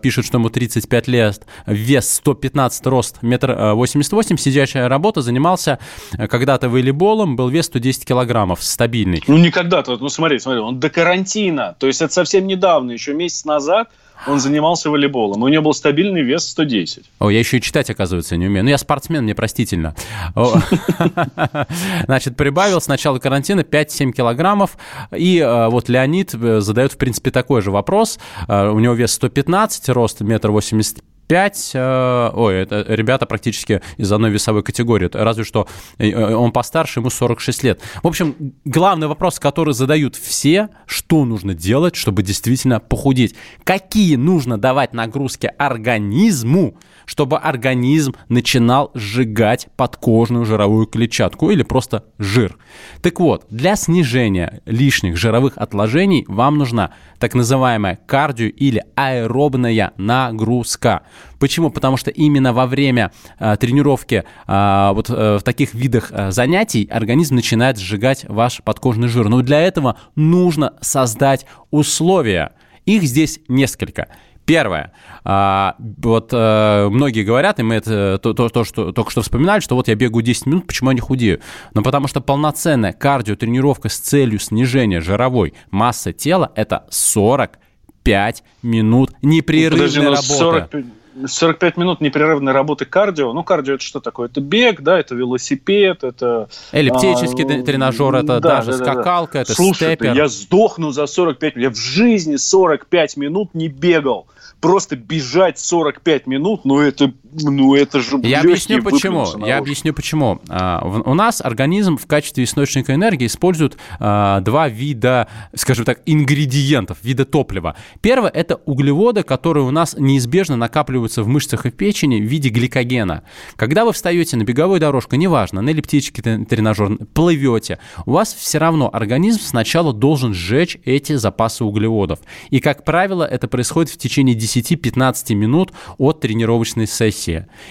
пишет, 0.00 0.24
что 0.24 0.38
ему 0.38 0.50
35 0.50 1.08
лет, 1.08 1.46
вес 1.66 2.14
115, 2.14 2.86
рост 2.86 3.22
метр 3.22 3.74
88, 3.74 4.36
сидящая 4.36 4.88
работа, 4.88 5.22
занимался 5.22 5.78
когда-то 6.12 6.68
волейболом, 6.68 7.36
был 7.36 7.48
вес 7.48 7.66
110 7.66 8.04
килограммов, 8.04 8.62
стабильный. 8.62 9.22
Ну, 9.26 9.36
не 9.38 9.50
когда-то, 9.50 9.96
ну 9.96 10.08
смотри, 10.08 10.38
смотри, 10.38 10.60
он 10.60 10.80
до 10.80 10.90
карантина, 10.90 11.76
то 11.78 11.86
есть 11.86 12.02
это 12.02 12.12
совсем 12.12 12.46
недавно, 12.46 12.92
еще 12.92 13.14
месяц 13.14 13.44
назад 13.44 13.88
он 14.26 14.40
занимался 14.40 14.90
волейболом. 14.90 15.42
У 15.42 15.48
него 15.48 15.64
был 15.64 15.74
стабильный 15.74 16.22
вес 16.22 16.48
110. 16.48 17.04
О, 17.18 17.30
я 17.30 17.38
еще 17.38 17.58
и 17.58 17.60
читать, 17.60 17.90
оказывается, 17.90 18.36
не 18.36 18.46
умею. 18.46 18.64
Ну, 18.64 18.70
я 18.70 18.78
спортсмен, 18.78 19.24
мне 19.24 19.34
простительно. 19.34 19.94
Значит, 22.06 22.36
прибавил 22.36 22.80
с 22.80 22.88
начала 22.88 23.18
карантина 23.18 23.60
5-7 23.60 24.12
килограммов. 24.12 24.76
И 25.16 25.38
э, 25.38 25.68
вот 25.68 25.88
Леонид 25.88 26.34
э, 26.34 26.60
задает, 26.60 26.92
в 26.92 26.96
принципе, 26.96 27.30
такой 27.30 27.62
же 27.62 27.70
вопрос. 27.70 28.18
Э, 28.48 28.68
у 28.68 28.78
него 28.78 28.94
вес 28.94 29.12
115, 29.12 29.88
рост 29.90 30.20
метр 30.20 30.50
восемьдесят 30.50 30.98
5, 31.26 31.70
э, 31.74 32.30
ой, 32.34 32.54
это 32.54 32.84
ребята 32.88 33.26
практически 33.26 33.80
из 33.96 34.12
одной 34.12 34.30
весовой 34.30 34.62
категории, 34.62 35.08
разве 35.12 35.44
что 35.44 35.66
э, 35.98 36.10
э, 36.10 36.34
он 36.34 36.52
постарше, 36.52 37.00
ему 37.00 37.10
46 37.10 37.62
лет. 37.64 37.80
В 38.02 38.06
общем, 38.06 38.34
главный 38.64 39.06
вопрос, 39.06 39.38
который 39.38 39.74
задают 39.74 40.16
все, 40.16 40.68
что 40.86 41.24
нужно 41.24 41.54
делать, 41.54 41.96
чтобы 41.96 42.22
действительно 42.22 42.80
похудеть? 42.80 43.34
Какие 43.64 44.16
нужно 44.16 44.58
давать 44.58 44.92
нагрузки 44.92 45.50
организму, 45.58 46.76
чтобы 47.06 47.38
организм 47.38 48.14
начинал 48.28 48.90
сжигать 48.94 49.68
подкожную 49.76 50.44
жировую 50.44 50.86
клетчатку 50.86 51.50
или 51.50 51.62
просто 51.62 52.04
жир? 52.18 52.56
Так 53.02 53.20
вот, 53.20 53.46
для 53.50 53.76
снижения 53.76 54.60
лишних 54.66 55.16
жировых 55.16 55.56
отложений 55.56 56.24
вам 56.28 56.58
нужна 56.58 56.92
так 57.18 57.34
называемая 57.34 57.98
кардио 58.06 58.48
или 58.48 58.84
аэробная 58.96 59.92
нагрузка. 59.96 61.02
Почему? 61.38 61.70
Потому 61.70 61.96
что 61.96 62.10
именно 62.10 62.52
во 62.52 62.66
время 62.66 63.12
э, 63.38 63.56
тренировки 63.58 64.24
э, 64.46 64.90
вот 64.94 65.10
э, 65.10 65.38
в 65.38 65.42
таких 65.42 65.74
видах 65.74 66.10
э, 66.10 66.30
занятий 66.30 66.88
организм 66.90 67.34
начинает 67.36 67.78
сжигать 67.78 68.24
ваш 68.28 68.62
подкожный 68.62 69.08
жир. 69.08 69.28
Но 69.28 69.42
для 69.42 69.60
этого 69.60 69.96
нужно 70.16 70.74
создать 70.80 71.46
условия. 71.70 72.52
Их 72.86 73.02
здесь 73.04 73.40
несколько. 73.48 74.08
Первое. 74.46 74.92
А, 75.24 75.76
вот 75.78 76.30
а, 76.32 76.88
многие 76.90 77.24
говорят, 77.24 77.60
и 77.60 77.62
мы 77.62 77.76
это 77.76 78.18
то, 78.22 78.34
то, 78.34 78.50
то, 78.50 78.64
что 78.64 78.92
только 78.92 79.10
что 79.10 79.22
вспоминали, 79.22 79.60
что 79.60 79.74
вот 79.74 79.88
я 79.88 79.94
бегаю 79.94 80.22
10 80.22 80.46
минут, 80.46 80.66
почему 80.66 80.90
я 80.90 80.94
не 80.94 81.00
худею? 81.00 81.40
Ну, 81.72 81.82
потому 81.82 82.08
что 82.08 82.20
полноценная 82.20 82.92
кардиотренировка 82.92 83.88
с 83.88 83.98
целью 83.98 84.38
снижения 84.38 85.00
жировой 85.00 85.54
массы 85.70 86.12
тела– 86.12 86.52
это 86.56 86.86
45 86.90 88.44
минут 88.62 89.12
непрерывной 89.22 89.86
Подожди, 89.86 90.00
работы. 90.00 90.26
40... 90.26 90.86
45 91.26 91.76
минут 91.76 92.00
непрерывной 92.00 92.52
работы 92.52 92.84
кардио. 92.84 93.32
Ну, 93.32 93.42
кардио 93.42 93.74
это 93.74 93.84
что 93.84 94.00
такое? 94.00 94.28
Это 94.28 94.40
бег, 94.40 94.80
да, 94.80 94.98
это 94.98 95.14
велосипед, 95.14 96.04
это... 96.04 96.48
Эллиптический 96.72 97.44
а, 97.44 97.64
тренажер, 97.64 98.14
это 98.14 98.40
да, 98.40 98.40
даже 98.40 98.72
да, 98.72 98.78
скакалка, 98.78 99.34
да. 99.34 99.40
это 99.42 99.54
Слушай, 99.54 99.94
степер. 99.94 100.14
я 100.14 100.28
сдохну 100.28 100.90
за 100.90 101.06
45 101.06 101.56
минут. 101.56 101.64
Я 101.64 101.74
в 101.74 101.78
жизни 101.78 102.36
45 102.36 103.16
минут 103.16 103.54
не 103.54 103.68
бегал 103.68 104.26
просто 104.64 104.96
бежать 104.96 105.58
45 105.58 106.26
минут, 106.26 106.64
ну 106.64 106.80
это, 106.80 107.12
ну 107.42 107.74
это 107.74 108.00
же 108.00 108.18
Я 108.22 108.40
объясню 108.40 108.82
почему. 108.82 109.26
Я 109.44 109.58
объясню 109.58 109.92
почему. 109.92 110.40
У 110.48 111.14
нас 111.14 111.40
организм 111.40 111.96
в 111.96 112.06
качестве 112.06 112.44
источника 112.44 112.94
энергии 112.94 113.26
использует 113.26 113.76
а, 113.98 114.40
два 114.40 114.68
вида, 114.68 115.28
скажем 115.54 115.84
так, 115.84 116.00
ингредиентов, 116.06 116.98
вида 117.02 117.24
топлива. 117.24 117.76
Первое– 118.00 118.30
это 118.34 118.56
углеводы, 118.64 119.22
которые 119.22 119.64
у 119.64 119.70
нас 119.70 119.94
неизбежно 119.98 120.56
накапливаются 120.56 121.22
в 121.22 121.28
мышцах 121.28 121.66
и 121.66 121.70
печени 121.70 122.20
в 122.20 122.24
виде 122.24 122.48
гликогена. 122.48 123.24
Когда 123.56 123.84
вы 123.84 123.92
встаете 123.92 124.36
на 124.36 124.44
беговую 124.44 124.80
дорожку, 124.80 125.16
неважно, 125.16 125.60
на 125.60 125.70
эллиптический 125.70 126.22
тренажер, 126.44 126.96
плывете, 127.14 127.78
у 128.06 128.12
вас 128.12 128.34
все 128.34 128.58
равно 128.58 128.90
организм 128.92 129.40
сначала 129.40 129.92
должен 129.92 130.34
сжечь 130.34 130.78
эти 130.84 131.14
запасы 131.16 131.64
углеводов. 131.64 132.20
И, 132.50 132.60
как 132.60 132.84
правило, 132.84 133.24
это 133.24 133.48
происходит 133.48 133.90
в 133.90 133.98
течение 133.98 134.34
10 134.34 134.64
10-15 134.64 135.34
минут 135.34 135.72
от 135.98 136.20
тренировочной 136.20 136.86
сессии. 136.86 137.23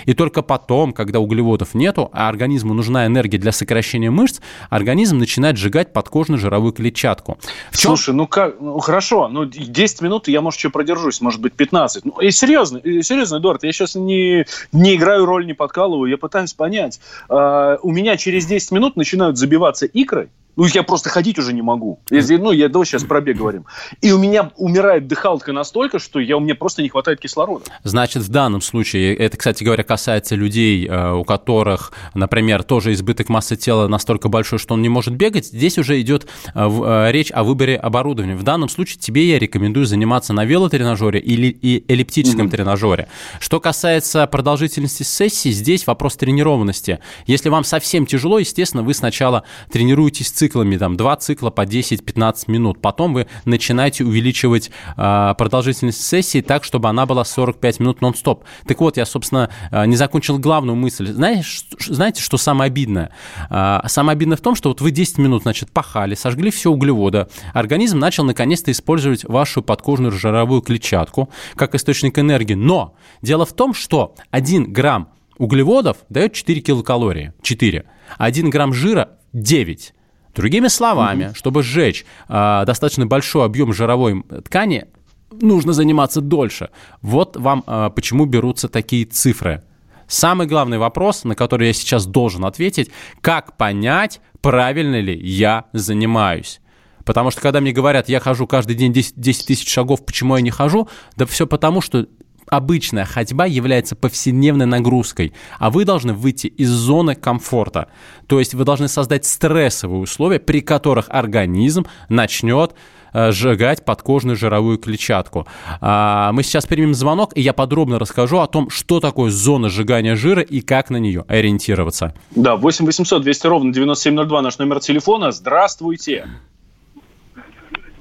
И 0.05 0.13
только 0.13 0.41
потом, 0.41 0.93
когда 0.93 1.19
углеводов 1.19 1.73
нету, 1.73 2.09
а 2.13 2.27
организму 2.27 2.73
нужна 2.73 3.05
энергия 3.05 3.37
для 3.37 3.51
сокращения 3.51 4.11
мышц, 4.11 4.39
организм 4.69 5.17
начинает 5.17 5.57
сжигать 5.57 5.93
подкожно-жировую 5.93 6.73
клетчатку. 6.73 7.37
В 7.71 7.77
чем... 7.77 7.95
Слушай, 7.95 8.13
ну 8.15 8.27
как, 8.27 8.59
ну 8.59 8.79
хорошо, 8.79 9.27
ну 9.27 9.45
10 9.45 10.01
минут 10.01 10.27
я, 10.27 10.41
может, 10.41 10.59
еще 10.59 10.69
продержусь, 10.69 11.21
может 11.21 11.41
быть, 11.41 11.53
15. 11.53 12.05
Ну, 12.05 12.19
и 12.19 12.31
серьезно, 12.31 12.77
и 12.77 13.01
серьезно, 13.03 13.37
Эдуард, 13.37 13.63
я 13.63 13.71
сейчас 13.71 13.95
не, 13.95 14.45
не 14.71 14.95
играю 14.95 15.25
роль, 15.25 15.45
не 15.45 15.53
подкалываю, 15.53 16.09
я 16.09 16.17
пытаюсь 16.17 16.53
понять. 16.53 16.99
Uh, 17.29 17.77
у 17.81 17.91
меня 17.91 18.17
через 18.17 18.45
10 18.45 18.71
минут 18.71 18.95
начинают 18.95 19.37
забиваться 19.37 19.85
икры, 19.85 20.29
ну, 20.55 20.65
я 20.65 20.83
просто 20.83 21.09
ходить 21.09 21.39
уже 21.39 21.53
не 21.53 21.61
могу. 21.61 21.99
Если, 22.09 22.37
ну, 22.37 22.51
я 22.51 22.69
давай 22.69 22.85
сейчас 22.85 23.03
про 23.03 23.21
бег 23.21 23.37
говорим. 23.37 23.65
И 24.01 24.11
у 24.11 24.19
меня 24.19 24.51
умирает 24.57 25.07
дыхалка 25.07 25.51
настолько, 25.51 25.99
что 25.99 26.19
я, 26.19 26.37
у 26.37 26.39
меня 26.39 26.55
просто 26.55 26.81
не 26.81 26.89
хватает 26.89 27.19
кислорода. 27.19 27.65
Значит, 27.83 28.23
в 28.23 28.29
данном 28.29 28.61
случае, 28.61 29.15
это, 29.15 29.37
кстати 29.37 29.63
говоря, 29.63 29.83
касается 29.83 30.35
людей, 30.35 30.87
э, 30.87 31.13
у 31.13 31.23
которых, 31.23 31.93
например, 32.13 32.63
тоже 32.63 32.93
избыток 32.93 33.29
массы 33.29 33.55
тела 33.55 33.87
настолько 33.87 34.29
большой, 34.29 34.59
что 34.59 34.75
он 34.75 34.81
не 34.81 34.89
может 34.89 35.15
бегать, 35.15 35.47
здесь 35.47 35.77
уже 35.77 35.99
идет 36.01 36.27
э, 36.53 36.69
э, 36.69 37.11
речь 37.11 37.31
о 37.31 37.43
выборе 37.43 37.75
оборудования. 37.75 38.35
В 38.35 38.43
данном 38.43 38.69
случае 38.69 38.99
тебе 38.99 39.27
я 39.27 39.39
рекомендую 39.39 39.85
заниматься 39.85 40.33
на 40.33 40.45
велотренажере 40.45 41.19
или 41.19 41.47
и 41.47 41.83
эллиптическом 41.91 42.47
mm-hmm. 42.47 42.51
тренажере. 42.51 43.07
Что 43.39 43.59
касается 43.59 44.27
продолжительности 44.27 45.03
сессии, 45.03 45.49
здесь 45.49 45.87
вопрос 45.87 46.15
тренированности. 46.15 46.99
Если 47.25 47.49
вам 47.49 47.63
совсем 47.63 48.05
тяжело, 48.05 48.39
естественно, 48.39 48.83
вы 48.83 48.93
сначала 48.93 49.43
тренируетесь 49.71 50.31
циклами, 50.43 50.75
там, 50.75 50.97
два 50.97 51.15
цикла 51.15 51.51
по 51.51 51.61
10-15 51.61 52.51
минут. 52.51 52.81
Потом 52.81 53.13
вы 53.13 53.27
начинаете 53.45 54.03
увеличивать 54.03 54.71
э, 54.97 55.33
продолжительность 55.37 56.05
сессии 56.05 56.41
так, 56.41 56.65
чтобы 56.65 56.89
она 56.89 57.05
была 57.05 57.23
45 57.23 57.79
минут 57.79 58.01
нон-стоп. 58.01 58.43
Так 58.67 58.81
вот, 58.81 58.97
я, 58.97 59.05
собственно, 59.05 59.49
э, 59.71 59.85
не 59.85 59.95
закончил 59.95 60.37
главную 60.39 60.75
мысль. 60.75 61.07
Знаешь, 61.13 61.65
знаете, 61.79 62.21
что 62.21 62.37
самое 62.37 62.67
обидное? 62.67 63.11
Э, 63.49 63.79
самое 63.87 64.17
обидное 64.17 64.35
в 64.35 64.41
том, 64.41 64.55
что 64.55 64.67
вот 64.69 64.81
вы 64.81 64.91
10 64.91 65.17
минут, 65.19 65.43
значит, 65.43 65.71
пахали, 65.71 66.13
сожгли 66.15 66.51
все 66.51 66.69
углеводы, 66.71 67.27
организм 67.53 67.99
начал 67.99 68.25
наконец-то 68.25 68.69
использовать 68.71 69.23
вашу 69.23 69.61
подкожную 69.61 70.11
жировую 70.11 70.61
клетчатку 70.61 71.29
как 71.55 71.73
источник 71.73 72.19
энергии. 72.19 72.55
Но 72.55 72.95
дело 73.21 73.45
в 73.45 73.53
том, 73.53 73.73
что 73.73 74.13
1 74.31 74.73
грамм 74.73 75.07
углеводов 75.37 75.97
дает 76.09 76.33
4 76.33 76.59
килокалории. 76.59 77.31
4. 77.41 77.85
1 78.17 78.49
грамм 78.49 78.73
жира 78.73 79.11
9. 79.31 79.93
Другими 80.35 80.67
словами, 80.67 81.25
mm-hmm. 81.25 81.35
чтобы 81.35 81.63
сжечь 81.63 82.05
э, 82.27 82.63
достаточно 82.65 83.05
большой 83.05 83.45
объем 83.45 83.73
жировой 83.73 84.23
ткани, 84.45 84.87
нужно 85.31 85.73
заниматься 85.73 86.21
дольше. 86.21 86.69
Вот 87.01 87.37
вам 87.37 87.63
э, 87.65 87.89
почему 87.95 88.25
берутся 88.25 88.67
такие 88.67 89.05
цифры. 89.05 89.63
Самый 90.07 90.47
главный 90.47 90.77
вопрос, 90.77 91.23
на 91.23 91.35
который 91.35 91.67
я 91.67 91.73
сейчас 91.73 92.05
должен 92.05 92.45
ответить, 92.45 92.91
как 93.21 93.57
понять, 93.57 94.21
правильно 94.41 94.99
ли 94.99 95.15
я 95.15 95.65
занимаюсь. 95.73 96.59
Потому 97.05 97.31
что 97.31 97.41
когда 97.41 97.61
мне 97.61 97.71
говорят, 97.71 98.09
я 98.09 98.19
хожу 98.19 98.47
каждый 98.47 98.75
день 98.75 98.93
10, 98.93 99.13
10 99.17 99.47
тысяч 99.47 99.69
шагов, 99.69 100.05
почему 100.05 100.35
я 100.35 100.41
не 100.41 100.51
хожу? 100.51 100.87
Да 101.15 101.25
все 101.25 101.45
потому, 101.45 101.81
что 101.81 102.07
обычная 102.47 103.05
ходьба 103.05 103.45
является 103.45 103.95
повседневной 103.95 104.65
нагрузкой, 104.65 105.33
а 105.59 105.69
вы 105.69 105.85
должны 105.85 106.13
выйти 106.13 106.47
из 106.47 106.69
зоны 106.69 107.15
комфорта. 107.15 107.87
То 108.27 108.39
есть 108.39 108.53
вы 108.53 108.63
должны 108.63 108.87
создать 108.87 109.25
стрессовые 109.25 110.01
условия, 110.01 110.39
при 110.39 110.61
которых 110.61 111.07
организм 111.09 111.85
начнет 112.09 112.75
э, 113.13 113.31
сжигать 113.31 113.85
подкожную 113.85 114.35
жировую 114.35 114.77
клетчатку. 114.77 115.47
А, 115.81 116.31
мы 116.31 116.43
сейчас 116.43 116.65
примем 116.65 116.93
звонок, 116.93 117.31
и 117.35 117.41
я 117.41 117.53
подробно 117.53 117.99
расскажу 117.99 118.39
о 118.39 118.47
том, 118.47 118.69
что 118.69 118.99
такое 118.99 119.29
зона 119.29 119.69
сжигания 119.69 120.15
жира 120.15 120.41
и 120.41 120.61
как 120.61 120.89
на 120.89 120.97
нее 120.97 121.25
ориентироваться. 121.27 122.13
Да, 122.31 122.55
8 122.55 122.85
800 122.85 123.21
200 123.21 123.47
ровно 123.47 123.73
9702 123.73 124.41
наш 124.41 124.57
номер 124.57 124.79
телефона. 124.79 125.31
Здравствуйте. 125.31 126.27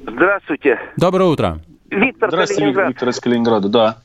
Здравствуйте. 0.02 0.78
Доброе 0.96 1.30
утро. 1.30 1.60
Виктор 1.90 2.30
Здравствуйте, 2.30 2.60
Калининград. 2.62 2.88
Виктор 2.88 3.08
из 3.10 3.20
Калининграда, 3.20 3.68
да. 3.68 3.96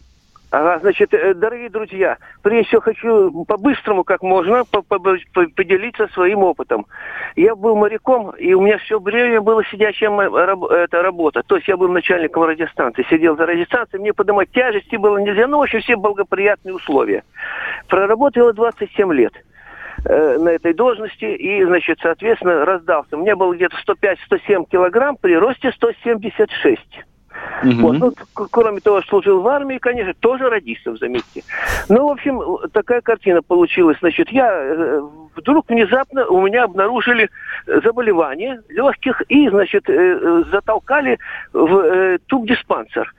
Ага, 0.49 0.79
значит, 0.79 1.13
э, 1.13 1.33
дорогие 1.33 1.69
друзья, 1.69 2.17
прежде 2.41 2.67
всего 2.67 2.81
хочу 2.81 3.45
по-быстрому, 3.45 4.05
как 4.05 4.21
можно, 4.21 4.63
поделиться 4.63 6.07
своим 6.13 6.39
опытом. 6.39 6.85
Я 7.35 7.53
был 7.53 7.75
моряком, 7.75 8.31
и 8.31 8.53
у 8.53 8.61
меня 8.61 8.77
все 8.77 8.97
время 8.97 9.41
была 9.41 9.63
сидячая 9.65 10.09
эта 10.09 11.01
работа. 11.01 11.43
То 11.43 11.57
есть 11.57 11.67
я 11.67 11.75
был 11.75 11.89
начальником 11.89 12.43
радиостанции, 12.43 13.05
сидел 13.09 13.35
за 13.35 13.45
радиостанцией, 13.45 13.99
мне 13.99 14.13
поднимать 14.13 14.49
тяжести 14.51 14.95
было 14.95 15.17
нельзя, 15.17 15.47
но, 15.47 15.59
в 15.59 15.63
общем, 15.63 15.81
все 15.81 15.97
благоприятные 15.97 16.75
условия. 16.75 17.23
Проработал 17.89 18.53
27 18.53 19.13
лет 19.13 19.33
э, 20.05 20.37
на 20.37 20.49
этой 20.49 20.73
должности 20.73 21.25
и, 21.25 21.61
значит, 21.65 21.99
соответственно, 22.01 22.63
раздался. 22.63 23.17
У 23.17 23.21
меня 23.21 23.35
было 23.35 23.53
где-то 23.53 23.75
105-107 23.85 24.69
килограмм 24.69 25.17
при 25.17 25.35
росте 25.35 25.73
176. 25.73 26.79
Угу. 27.63 27.71
Вот. 27.81 27.97
Ну, 27.97 28.13
кроме 28.51 28.79
того, 28.81 29.01
служил 29.01 29.41
в 29.41 29.47
армии, 29.47 29.77
конечно, 29.77 30.13
тоже 30.13 30.49
радистов, 30.49 30.99
заметьте. 30.99 31.43
Ну, 31.89 32.07
в 32.07 32.11
общем, 32.11 32.41
такая 32.71 33.01
картина 33.01 33.41
получилась. 33.41 33.97
Значит, 33.99 34.29
я 34.29 34.47
э, 34.51 35.01
вдруг 35.35 35.69
внезапно 35.69 36.27
у 36.27 36.41
меня 36.45 36.65
обнаружили 36.65 37.29
заболевание 37.65 38.61
легких 38.69 39.21
и, 39.29 39.49
значит, 39.49 39.89
э, 39.89 40.43
затолкали 40.51 41.17
в 41.53 41.77
э, 41.77 42.17
туб-диспансер. 42.27 43.11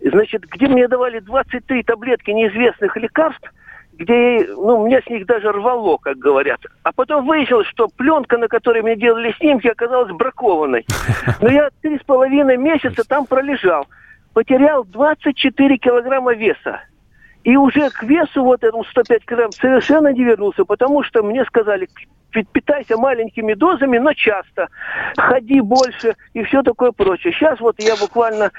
Значит, 0.00 0.46
где 0.46 0.66
мне 0.66 0.88
давали 0.88 1.20
23 1.20 1.82
таблетки 1.82 2.30
неизвестных 2.30 2.96
лекарств, 2.96 3.52
где, 3.92 4.46
ну, 4.48 4.86
меня 4.86 5.00
с 5.02 5.06
них 5.08 5.26
даже 5.26 5.52
рвало, 5.52 5.96
как 5.98 6.18
говорят. 6.18 6.60
А 6.82 6.92
потом 6.92 7.26
выяснилось, 7.26 7.66
что 7.68 7.88
пленка, 7.88 8.38
на 8.38 8.48
которой 8.48 8.82
мне 8.82 8.96
делали 8.96 9.34
снимки, 9.38 9.68
оказалась 9.68 10.12
бракованной. 10.12 10.86
Но 11.40 11.48
я 11.48 11.70
три 11.82 11.98
с 11.98 12.02
половиной 12.02 12.56
месяца 12.56 13.04
там 13.06 13.26
пролежал. 13.26 13.86
Потерял 14.32 14.84
24 14.84 15.76
килограмма 15.78 16.34
веса. 16.34 16.80
И 17.44 17.56
уже 17.56 17.90
к 17.90 18.02
весу 18.02 18.44
вот 18.44 18.62
этому 18.62 18.84
105 18.84 19.24
килограмм 19.24 19.52
совершенно 19.52 20.12
не 20.12 20.24
вернулся, 20.24 20.64
потому 20.64 21.02
что 21.02 21.22
мне 21.22 21.44
сказали, 21.44 21.88
питайся 22.32 22.96
маленькими 22.96 23.54
дозами, 23.54 23.98
но 23.98 24.12
часто. 24.14 24.68
Ходи 25.16 25.60
больше 25.60 26.16
и 26.34 26.42
все 26.44 26.62
такое 26.62 26.92
прочее. 26.92 27.32
Сейчас 27.32 27.60
вот 27.60 27.76
я 27.78 27.96
буквально 27.96 28.50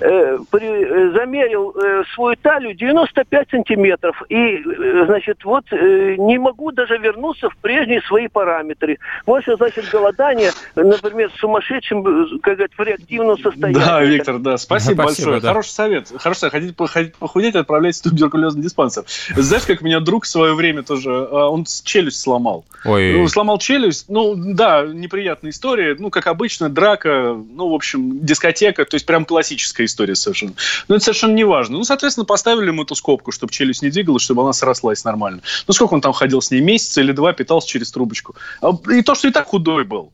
э, 0.00 0.38
при, 0.50 0.66
э, 0.66 1.12
замерил 1.12 1.70
э, 1.70 2.04
свою 2.14 2.36
талию 2.36 2.74
95 2.74 3.50
сантиметров. 3.50 4.22
И, 4.28 4.36
э, 4.36 5.04
значит, 5.06 5.44
вот 5.44 5.64
э, 5.72 6.16
не 6.18 6.38
могу 6.38 6.72
даже 6.72 6.98
вернуться 6.98 7.50
в 7.50 7.56
прежние 7.56 8.02
свои 8.02 8.28
параметры. 8.28 8.98
Вот 9.26 9.42
что 9.42 9.56
значит 9.56 9.88
голодание, 9.90 10.50
например, 10.74 11.30
с 11.34 11.38
сумасшедшим, 11.40 12.06
э, 12.06 12.38
как 12.42 12.54
говорят, 12.54 12.72
в 12.76 12.82
реактивном 12.82 13.38
состоянии. 13.38 13.78
Да, 13.78 14.02
Виктор, 14.02 14.38
да, 14.38 14.56
спасибо, 14.56 15.02
спасибо 15.02 15.04
большое. 15.04 15.40
Да. 15.40 15.48
Хороший 15.48 15.70
совет. 15.70 16.12
Хороший 16.16 16.38
совет. 16.38 16.52
Хотите 16.52 16.74
похудеть, 17.18 17.54
отправляйтесь 17.54 18.00
в 18.00 18.04
туберкулезный 18.04 18.62
диспансер. 18.62 19.04
Знаешь, 19.34 19.64
как 19.64 19.82
меня 19.82 20.00
друг 20.00 20.24
в 20.24 20.28
свое 20.28 20.54
время 20.54 20.82
тоже, 20.82 21.10
а, 21.10 21.48
он 21.48 21.64
челюсть 21.84 22.20
сломал. 22.20 22.64
Ой. 22.84 23.21
Ну, 23.22 23.28
сломал 23.28 23.58
челюсть, 23.58 24.06
ну, 24.08 24.34
да, 24.36 24.84
неприятная 24.84 25.50
история. 25.50 25.96
Ну, 25.98 26.10
как 26.10 26.26
обычно, 26.26 26.68
драка, 26.68 27.34
ну, 27.34 27.68
в 27.68 27.74
общем, 27.74 28.24
дискотека, 28.24 28.84
то 28.84 28.94
есть 28.94 29.06
прям 29.06 29.24
классическая 29.24 29.84
история 29.84 30.14
совершенно. 30.14 30.54
Но 30.88 30.96
это 30.96 31.04
совершенно 31.04 31.34
не 31.34 31.44
важно. 31.44 31.78
Ну, 31.78 31.84
соответственно, 31.84 32.24
поставили 32.24 32.68
ему 32.68 32.82
эту 32.82 32.94
скобку, 32.94 33.32
чтобы 33.32 33.52
челюсть 33.52 33.82
не 33.82 33.90
двигалась, 33.90 34.22
чтобы 34.22 34.42
она 34.42 34.52
срослась 34.52 35.04
нормально. 35.04 35.42
Ну, 35.66 35.74
сколько 35.74 35.94
он 35.94 36.00
там 36.00 36.12
ходил 36.12 36.40
с 36.40 36.50
ней? 36.50 36.60
Месяц 36.60 36.96
или 36.98 37.12
два 37.12 37.32
питался 37.32 37.68
через 37.68 37.90
трубочку. 37.90 38.34
А, 38.60 38.72
и 38.90 39.02
то, 39.02 39.14
что 39.14 39.28
и 39.28 39.30
так 39.30 39.46
худой 39.46 39.84
был 39.84 40.12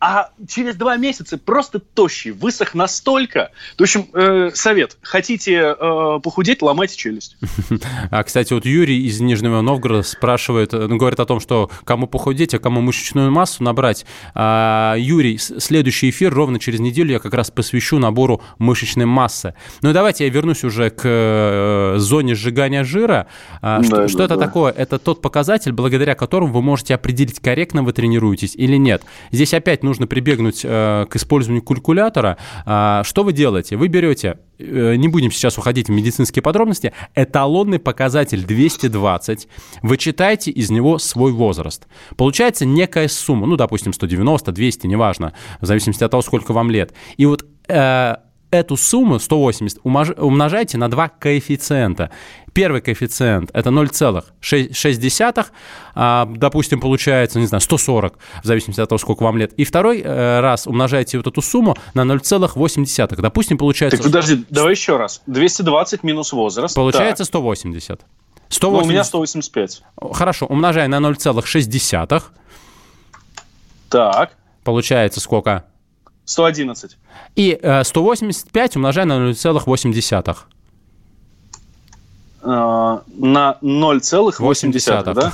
а 0.00 0.30
через 0.48 0.76
два 0.76 0.96
месяца 0.96 1.36
просто 1.36 1.78
тощий, 1.78 2.30
высох 2.30 2.74
настолько. 2.74 3.52
В 3.78 3.82
общем, 3.82 4.06
э, 4.14 4.50
совет. 4.54 4.96
Хотите 5.02 5.76
э, 5.78 6.20
похудеть, 6.22 6.62
ломайте 6.62 6.96
челюсть. 6.96 7.36
А, 8.10 8.24
кстати, 8.24 8.52
вот 8.52 8.64
Юрий 8.64 9.06
из 9.06 9.20
Нижнего 9.20 9.60
Новгорода 9.60 10.02
спрашивает, 10.02 10.72
ну, 10.72 10.96
говорит 10.96 11.20
о 11.20 11.26
том, 11.26 11.38
что 11.38 11.70
кому 11.84 12.06
похудеть, 12.06 12.54
а 12.54 12.58
кому 12.58 12.80
мышечную 12.80 13.30
массу 13.30 13.62
набрать. 13.62 14.06
А, 14.34 14.94
Юрий, 14.96 15.38
следующий 15.38 16.10
эфир 16.10 16.32
ровно 16.32 16.58
через 16.58 16.80
неделю 16.80 17.12
я 17.12 17.18
как 17.18 17.34
раз 17.34 17.50
посвящу 17.50 17.98
набору 17.98 18.42
мышечной 18.58 19.06
массы. 19.06 19.54
Ну, 19.82 19.92
давайте 19.92 20.24
я 20.24 20.30
вернусь 20.30 20.64
уже 20.64 20.90
к 20.90 21.02
э, 21.04 21.94
зоне 21.98 22.34
сжигания 22.34 22.84
жира. 22.84 23.26
А, 23.60 23.82
что, 23.82 23.96
да, 23.96 24.08
что 24.08 24.18
да, 24.18 24.24
это 24.24 24.36
да. 24.36 24.46
такое? 24.46 24.72
Это 24.72 24.98
тот 24.98 25.20
показатель, 25.20 25.72
благодаря 25.72 26.14
которому 26.14 26.52
вы 26.52 26.62
можете 26.62 26.94
определить, 26.94 27.38
корректно 27.40 27.82
вы 27.82 27.92
тренируетесь 27.92 28.54
или 28.56 28.76
нет. 28.76 29.02
Здесь 29.30 29.54
опять 29.54 29.82
нужно 29.90 30.06
прибегнуть 30.06 30.62
э, 30.64 31.06
к 31.10 31.16
использованию 31.16 31.62
калькулятора. 31.62 32.38
Э, 32.64 33.02
что 33.04 33.24
вы 33.24 33.32
делаете? 33.32 33.76
Вы 33.76 33.88
берете, 33.88 34.38
э, 34.58 34.94
не 34.96 35.08
будем 35.08 35.30
сейчас 35.30 35.58
уходить 35.58 35.88
в 35.88 35.92
медицинские 35.92 36.42
подробности, 36.42 36.92
эталонный 37.14 37.78
показатель 37.78 38.44
220, 38.44 39.48
вычитаете 39.82 40.50
из 40.50 40.70
него 40.70 40.98
свой 40.98 41.32
возраст. 41.32 41.86
Получается 42.16 42.64
некая 42.64 43.08
сумма, 43.08 43.46
ну, 43.46 43.56
допустим, 43.56 43.92
190, 43.92 44.52
200, 44.52 44.86
неважно, 44.86 45.34
в 45.60 45.66
зависимости 45.66 46.04
от 46.04 46.10
того, 46.10 46.22
сколько 46.22 46.52
вам 46.52 46.70
лет. 46.70 46.94
И 47.16 47.26
вот 47.26 47.44
эту 48.50 48.76
сумму 48.76 49.18
180 49.18 49.80
умножайте 49.84 50.78
на 50.78 50.90
два 50.90 51.08
коэффициента. 51.08 52.10
Первый 52.52 52.80
коэффициент– 52.80 53.50
это 53.52 53.70
0,6, 53.70 55.46
а, 55.94 56.26
допустим, 56.26 56.80
получается, 56.80 57.38
не 57.38 57.46
знаю, 57.46 57.60
140, 57.60 58.18
в 58.42 58.46
зависимости 58.46 58.80
от 58.80 58.88
того, 58.88 58.98
сколько 58.98 59.22
вам 59.22 59.36
лет. 59.36 59.52
И 59.54 59.64
второй 59.64 60.00
э, 60.00 60.40
раз 60.40 60.66
умножаете 60.66 61.18
вот 61.18 61.26
эту 61.26 61.42
сумму 61.42 61.76
на 61.94 62.02
0,8. 62.02 63.20
Допустим, 63.20 63.58
получается... 63.58 63.96
Так 63.96 64.06
подожди, 64.06 64.44
давай 64.50 64.72
еще 64.72 64.96
раз. 64.96 65.22
220 65.26 66.02
минус 66.02 66.32
возраст. 66.32 66.74
Получается 66.74 67.24
так. 67.24 67.28
180. 67.28 68.00
180. 68.48 68.62
Ну, 68.62 68.88
у 68.88 68.90
меня 68.90 69.04
185. 69.04 69.82
Хорошо, 70.12 70.46
умножая 70.46 70.88
на 70.88 70.96
0,6. 70.96 72.22
Так. 73.88 74.36
Получается 74.64 75.20
сколько? 75.20 75.64
111. 76.24 76.96
И 77.36 77.58
э, 77.60 77.84
185 77.84 78.76
умножая 78.76 79.04
на 79.04 79.30
0,8. 79.30 80.36
Э, 82.42 82.98
на 83.06 83.58
0,8, 83.62 85.14
да? 85.14 85.32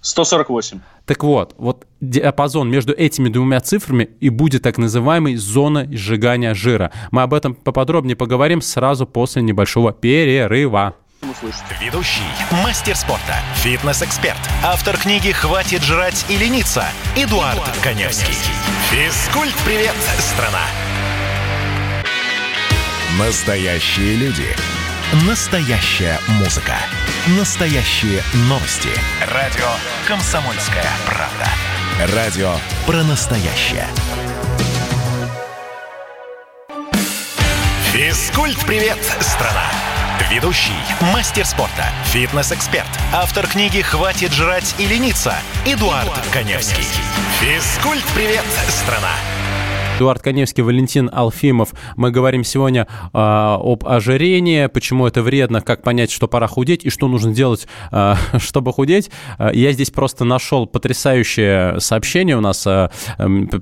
148. 0.00 0.80
Так 1.06 1.22
вот, 1.24 1.54
вот 1.56 1.86
диапазон 2.00 2.70
между 2.70 2.92
этими 2.92 3.28
двумя 3.28 3.60
цифрами 3.60 4.10
и 4.20 4.28
будет 4.28 4.62
так 4.62 4.78
называемой 4.78 5.36
зона 5.36 5.86
сжигания 5.90 6.54
жира. 6.54 6.92
Мы 7.10 7.22
об 7.22 7.32
этом 7.34 7.54
поподробнее 7.54 8.16
поговорим 8.16 8.60
сразу 8.60 9.06
после 9.06 9.42
небольшого 9.42 9.92
перерыва. 9.92 10.94
Ведущий, 11.80 12.20
мастер 12.62 12.94
спорта, 12.94 13.36
фитнес-эксперт, 13.54 14.38
автор 14.62 14.98
книги 14.98 15.32
«Хватит 15.32 15.82
жрать 15.82 16.26
и 16.28 16.36
лениться» 16.36 16.84
Эдуард, 17.16 17.54
Эдуард 17.54 17.78
Коневский. 17.82 18.34
Физкульт-привет, 18.90 19.94
страна! 20.18 20.60
Настоящие 23.18 24.16
люди. 24.16 24.44
Настоящая 25.12 26.18
музыка. 26.40 26.74
Настоящие 27.38 28.22
новости. 28.48 28.88
Радио 29.32 29.68
«Комсомольская 30.08 30.86
правда». 31.06 32.14
Радио 32.16 32.56
про 32.86 33.02
настоящее. 33.04 33.86
Физкульт-привет, 37.92 38.98
страна! 39.20 39.66
Ведущий, 40.30 40.72
мастер 41.12 41.44
спорта, 41.44 41.84
фитнес-эксперт, 42.06 42.88
автор 43.12 43.46
книги 43.46 43.82
«Хватит 43.82 44.32
жрать 44.32 44.74
и 44.78 44.86
лениться» 44.86 45.34
Эдуард, 45.64 46.06
Эдуард 46.06 46.26
Коневский. 46.32 46.86
Физкульт-привет, 47.40 48.44
страна! 48.68 49.12
Эдуард 49.96 50.22
Коневский, 50.22 50.64
Валентин 50.64 51.08
Алфимов. 51.12 51.72
Мы 51.96 52.10
говорим 52.10 52.42
сегодня 52.42 52.88
э, 52.90 53.08
об 53.12 53.86
ожирении, 53.86 54.66
почему 54.66 55.06
это 55.06 55.22
вредно, 55.22 55.60
как 55.60 55.82
понять, 55.82 56.10
что 56.10 56.26
пора 56.26 56.48
худеть 56.48 56.84
и 56.84 56.90
что 56.90 57.06
нужно 57.06 57.32
делать, 57.32 57.68
э, 57.92 58.14
чтобы 58.38 58.72
худеть. 58.72 59.12
Я 59.38 59.70
здесь 59.70 59.90
просто 59.90 60.24
нашел 60.24 60.66
потрясающее 60.66 61.78
сообщение 61.78 62.36
у 62.36 62.40
нас. 62.40 62.66
Э, 62.66 62.88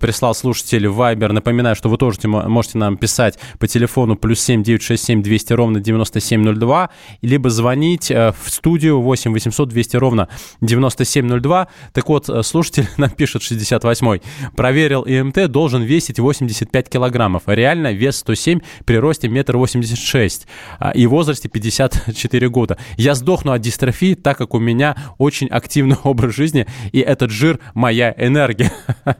прислал 0.01 0.35
слушатель 0.35 0.89
Вайбер. 0.89 1.33
Напоминаю, 1.33 1.77
что 1.77 1.91
вы 1.91 1.99
тоже 1.99 2.19
можете 2.27 2.79
нам 2.79 2.97
писать 2.97 3.39
по 3.59 3.67
телефону 3.67 4.17
плюс 4.17 4.41
7 4.41 4.63
967 4.63 5.23
200 5.23 5.53
ровно 5.53 5.81
9702, 5.81 6.89
либо 7.21 7.51
звонить 7.51 8.09
в 8.09 8.35
студию 8.47 9.03
8 9.03 9.33
800 9.35 9.69
200 9.69 9.97
ровно 9.97 10.29
9702. 10.63 11.69
Так 11.93 12.09
вот, 12.09 12.31
слушатель 12.47 12.89
нам 12.97 13.11
пишет 13.11 13.43
68-й. 13.43 14.23
Проверил 14.57 15.03
ИМТ, 15.03 15.51
должен 15.51 15.83
весить 15.83 16.22
85 16.23 16.89
килограммов. 16.89 17.43
А 17.47 17.55
реально 17.55 17.93
вес 17.93 18.17
107 18.19 18.61
при 18.85 18.97
росте 18.97 19.29
1,86 19.29 20.47
м 20.81 20.93
и 20.93 21.07
возрасте 21.07 21.49
54 21.49 22.49
года. 22.49 22.79
Я 22.97 23.15
сдохну 23.15 23.53
от 23.53 23.61
дистрофии, 23.61 24.15
так 24.15 24.39
как 24.39 24.55
у 24.55 24.59
меня 24.59 24.97
очень 25.19 25.49
активный 25.49 25.97
образ 26.05 26.35
жизни, 26.35 26.67
и 26.93 27.01
этот 27.01 27.31
жир– 27.31 27.59
моя 27.75 28.15
энергия. 28.17 28.73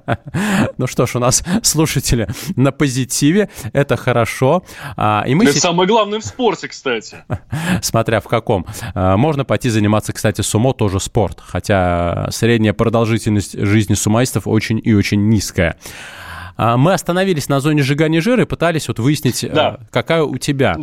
Ну 0.79 0.87
что 0.87 1.07
ж, 1.07 1.17
у 1.17 1.19
нас 1.19 1.45
слушатели 1.63 2.27
на 2.57 2.73
позитиве, 2.73 3.49
это 3.73 3.97
хорошо. 3.97 4.65
А, 4.97 5.25
и 5.27 5.35
мы 5.35 5.45
это 5.45 5.59
самое 5.59 5.87
главное 5.87 6.21
в 6.21 6.25
спорте, 6.25 6.69
кстати. 6.69 7.25
Смотря 7.83 8.21
в 8.21 8.29
каком. 8.29 8.67
А, 8.95 9.17
можно 9.17 9.45
пойти 9.45 9.69
заниматься, 9.69 10.13
кстати, 10.13 10.41
сумо, 10.41 10.73
тоже 10.73 11.01
спорт, 11.01 11.41
хотя 11.41 12.29
средняя 12.31 12.73
продолжительность 12.73 13.59
жизни 13.59 13.95
сумоистов 13.95 14.47
очень 14.47 14.81
и 14.83 14.95
очень 14.95 15.29
низкая. 15.29 15.77
А, 16.63 16.77
мы 16.77 16.93
остановились 16.93 17.49
на 17.49 17.59
зоне 17.59 17.83
сжигания 17.83 18.21
жира 18.21 18.43
и 18.43 18.47
пытались 18.47 18.87
вот 18.87 19.01
выяснить, 19.01 19.45
да. 19.53 19.79
Э, 19.81 19.85
какая 19.91 20.23
у 20.23 20.39
тебя. 20.39 20.79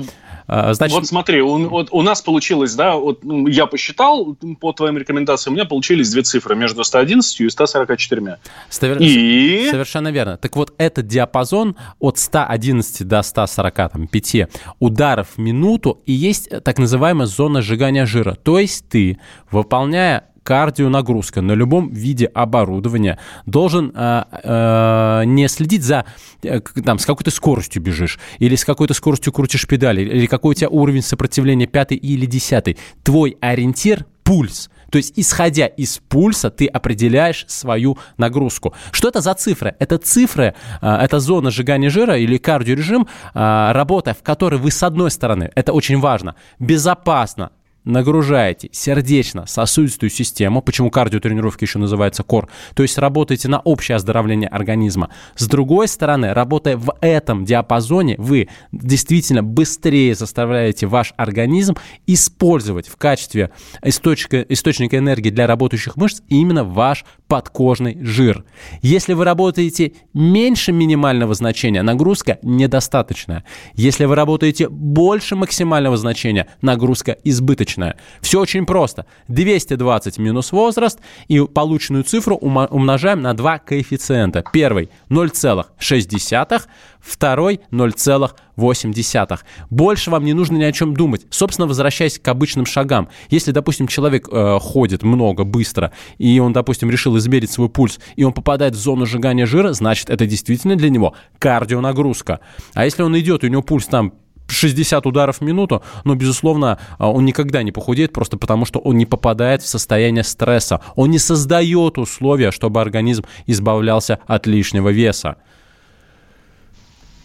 А, 0.46 0.74
значит... 0.74 0.94
Вот 0.94 1.08
смотри, 1.08 1.42
у, 1.42 1.70
вот 1.70 1.88
у 1.92 2.02
нас 2.02 2.22
получилось, 2.22 2.76
да, 2.76 2.98
вот 2.98 3.22
я 3.24 3.66
посчитал 3.66 4.36
по 4.60 4.74
твоим 4.74 4.98
рекомендациям, 4.98 5.54
у 5.54 5.56
меня 5.56 5.66
получились 5.66 6.12
две 6.12 6.24
цифры 6.24 6.58
между 6.58 6.84
111 6.84 7.40
и 7.40 7.50
144. 7.50 8.40
Ставер... 8.70 8.98
И... 9.00 9.70
Совершенно 9.72 10.10
верно. 10.10 10.36
Так 10.36 10.58
вот, 10.58 10.74
этот 10.78 11.08
диапазон 11.08 11.78
от 12.00 12.18
111 12.18 13.08
до 13.08 13.22
145 13.22 14.50
ударов 14.80 15.28
в 15.36 15.38
минуту 15.38 16.02
и 16.06 16.12
есть 16.12 16.50
так 16.64 16.78
называемая 16.78 17.28
зона 17.28 17.62
сжигания 17.62 18.06
жира. 18.06 18.36
То 18.36 18.60
есть 18.60 18.90
ты, 18.90 19.18
выполняя 19.50 20.26
кардионагрузка 20.50 21.42
на 21.42 21.52
любом 21.52 21.92
виде 21.94 22.26
оборудования 22.26 23.20
должен 23.46 23.92
э, 23.94 24.24
э, 24.32 25.24
не 25.26 25.48
следить 25.48 25.84
за, 25.84 26.06
э, 26.42 26.60
там, 26.84 26.98
с 26.98 27.06
какой 27.06 27.24
то 27.24 27.30
скоростью 27.30 27.84
бежишь, 27.84 28.18
или 28.40 28.56
с 28.56 28.66
какой 28.66 28.88
то 28.88 28.96
скоростью 28.96 29.32
крутишь 29.32 29.68
педали, 29.68 30.02
или 30.02 30.26
какой 30.26 30.52
у 30.52 30.54
тебя 30.56 30.70
уровень 30.70 31.04
сопротивления, 31.04 31.68
пятый 31.68 31.98
или 31.98 32.26
десятый. 32.26 32.80
Твой 33.04 33.38
ориентир– 33.42 34.08
пульс. 34.24 34.72
То 34.92 34.98
есть, 34.98 35.14
исходя 35.18 35.68
из 35.68 36.00
пульса, 36.00 36.50
ты 36.50 36.66
определяешь 36.66 37.46
свою 37.48 38.00
нагрузку. 38.18 38.74
Что 38.92 39.10
это 39.10 39.22
за 39.22 39.36
цифры? 39.36 39.76
Это 39.78 40.00
цифры, 40.00 40.56
э, 40.82 40.88
это 40.88 41.20
зона 41.20 41.52
сжигания 41.52 41.92
жира 41.92 42.18
или 42.18 42.38
кардиорежим, 42.38 43.04
э, 43.36 43.72
работа 43.72 44.16
в 44.16 44.24
которой 44.24 44.60
вы, 44.60 44.72
с 44.72 44.82
одной 44.82 45.12
стороны, 45.12 45.52
это 45.54 45.74
очень 45.74 46.00
важно, 46.00 46.36
безопасно 46.58 47.52
нагружаете 47.90 48.70
сердечно-сосудистую 48.72 50.10
систему, 50.10 50.62
почему 50.62 50.90
кардиотренировки 50.90 51.64
еще 51.64 51.80
называются 51.80 52.24
кор, 52.24 52.50
то 52.76 52.84
есть 52.84 52.98
работаете 52.98 53.48
на 53.48 53.60
общее 53.60 53.96
оздоровление 53.96 54.50
организма. 54.50 55.10
С 55.36 55.48
другой 55.48 55.88
стороны, 55.88 56.34
работая 56.34 56.78
в 56.78 56.96
этом 57.02 57.46
диапазоне, 57.46 58.16
вы 58.18 58.50
действительно 58.72 59.44
быстрее 59.44 60.16
заставляете 60.16 60.88
ваш 60.88 61.14
организм 61.18 61.76
использовать 62.08 62.88
в 62.88 62.96
качестве 62.98 63.52
источника, 63.84 64.42
источника 64.42 64.98
энергии 64.98 65.30
для 65.30 65.48
работающих 65.48 65.96
мышц 65.98 66.22
именно 66.30 66.64
ваш 66.64 67.06
подкожный 67.30 68.04
жир. 68.04 68.44
Если 68.82 69.14
вы 69.14 69.24
работаете 69.24 69.94
меньше 70.14 70.72
минимального 70.72 71.36
значения, 71.36 71.84
нагрузка 71.84 72.40
недостаточная. 72.42 73.46
Если 73.76 74.06
вы 74.06 74.16
работаете 74.16 74.68
больше 74.68 75.36
максимального 75.36 75.96
значения, 75.96 76.48
нагрузка 76.62 77.16
избыточная. 77.24 77.98
Все 78.20 78.42
очень 78.42 78.66
просто. 78.66 79.06
220 79.28 80.18
минус 80.18 80.52
возраст 80.52 81.00
и 81.28 81.40
полученную 81.40 82.04
цифру 82.04 82.36
умножаем 82.36 83.22
на 83.22 83.36
два 83.36 83.60
коэффициента. 83.60 84.44
Первый 84.52 84.90
0,6, 85.10 86.62
второй 87.00 87.60
0,8. 87.72 89.40
Больше 89.70 90.12
вам 90.12 90.26
не 90.26 90.34
нужно 90.34 90.58
ни 90.58 90.64
о 90.64 90.72
чем 90.72 90.96
думать. 90.96 91.26
Собственно, 91.30 91.68
возвращаясь 91.68 92.18
к 92.20 92.28
обычным 92.28 92.66
шагам. 92.66 93.10
Если, 93.30 93.52
допустим, 93.52 93.88
человек 93.88 94.28
э, 94.32 94.58
ходит 94.60 95.04
много, 95.04 95.44
быстро, 95.44 95.92
и 96.18 96.40
он, 96.40 96.54
допустим, 96.54 96.90
решил 96.90 97.19
измерить 97.20 97.52
свой 97.52 97.70
пульс, 97.70 98.00
и 98.16 98.24
он 98.24 98.34
попадает 98.34 98.76
в 98.76 98.80
зону 98.80 99.06
сжигания 99.06 99.46
жира, 99.46 99.74
значит, 99.74 100.10
это 100.10 100.26
действительно 100.26 100.76
для 100.76 100.90
него 100.90 101.14
кардионагрузка. 101.38 102.40
А 102.74 102.86
если 102.86 103.04
он 103.04 103.18
идет, 103.20 103.44
и 103.44 103.48
у 103.48 103.50
него 103.50 103.62
пульс 103.62 103.86
там 103.86 104.14
60 104.52 105.06
ударов 105.06 105.38
в 105.38 105.42
минуту, 105.42 105.84
но, 106.04 106.16
безусловно, 106.16 106.80
а, 106.98 107.12
он 107.12 107.26
никогда 107.26 107.64
не 107.64 107.72
похудеет, 107.72 108.14
просто 108.14 108.38
потому 108.38 108.66
что 108.66 108.80
он 108.80 108.98
не 108.98 109.06
попадает 109.06 109.62
в 109.62 109.68
состояние 109.68 110.24
стресса. 110.24 110.82
Он 110.96 111.10
не 111.12 111.20
создает 111.20 111.98
условия, 111.98 112.52
чтобы 112.52 112.82
организм 112.82 113.26
избавлялся 113.46 114.20
от 114.26 114.48
лишнего 114.48 114.90
веса. 114.90 115.38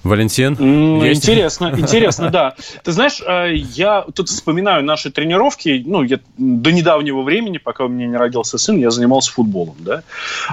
Валентин? 0.05 1.03
Есть? 1.03 1.23
Интересно, 1.23 1.73
интересно, 1.77 2.31
да. 2.31 2.55
Ты 2.83 2.93
знаешь, 2.93 3.23
э, 3.27 3.55
я 3.55 4.05
тут 4.15 4.29
вспоминаю 4.29 4.85
наши 4.85 5.11
тренировки. 5.11 5.83
Ну, 5.85 6.03
я 6.03 6.21
до 6.37 6.71
недавнего 6.71 7.23
времени, 7.23 7.59
пока 7.59 7.87
у 7.87 7.89
меня 7.89 8.07
не 8.07 8.17
родился 8.17 8.59
сын, 8.59 8.77
я 8.77 8.91
занимался 8.91 9.33
футболом, 9.33 9.77
да. 9.79 10.03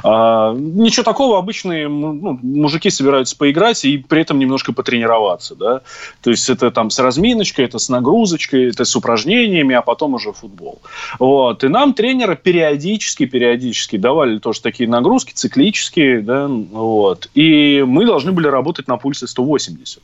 А, 0.04 0.54
ничего 0.54 1.04
такого, 1.04 1.38
обычные 1.38 1.90
ну, 1.90 2.40
мужики 2.42 2.90
собираются 2.90 3.36
поиграть 3.38 3.84
и 3.84 3.98
при 3.98 4.22
этом 4.22 4.40
немножко 4.40 4.72
потренироваться, 4.72 5.56
да. 5.56 5.82
То 6.22 6.30
есть 6.30 6.50
это 6.50 6.72
там 6.72 6.90
с 6.90 7.00
разминочкой, 7.00 7.66
это 7.66 7.78
с 7.78 7.90
нагрузочкой, 7.90 8.70
это 8.70 8.86
с 8.86 8.96
упражнениями, 8.96 9.76
а 9.76 9.82
потом 9.82 10.14
уже 10.14 10.32
футбол. 10.32 10.82
Вот. 11.20 11.64
И 11.64 11.68
нам 11.68 11.94
тренеры 11.94 12.38
периодически, 12.38 13.26
периодически 13.26 13.98
давали 13.98 14.40
тоже 14.40 14.62
такие 14.62 14.90
нагрузки, 14.90 15.34
циклические, 15.34 16.22
да, 16.22 16.48
вот. 16.48 17.30
И 17.36 17.84
мы 17.86 18.06
должны 18.06 18.32
были 18.32 18.48
работать 18.48 18.88
на 18.88 18.96
пульсе 18.98 19.28
100 19.28 19.41
180. 19.42 20.04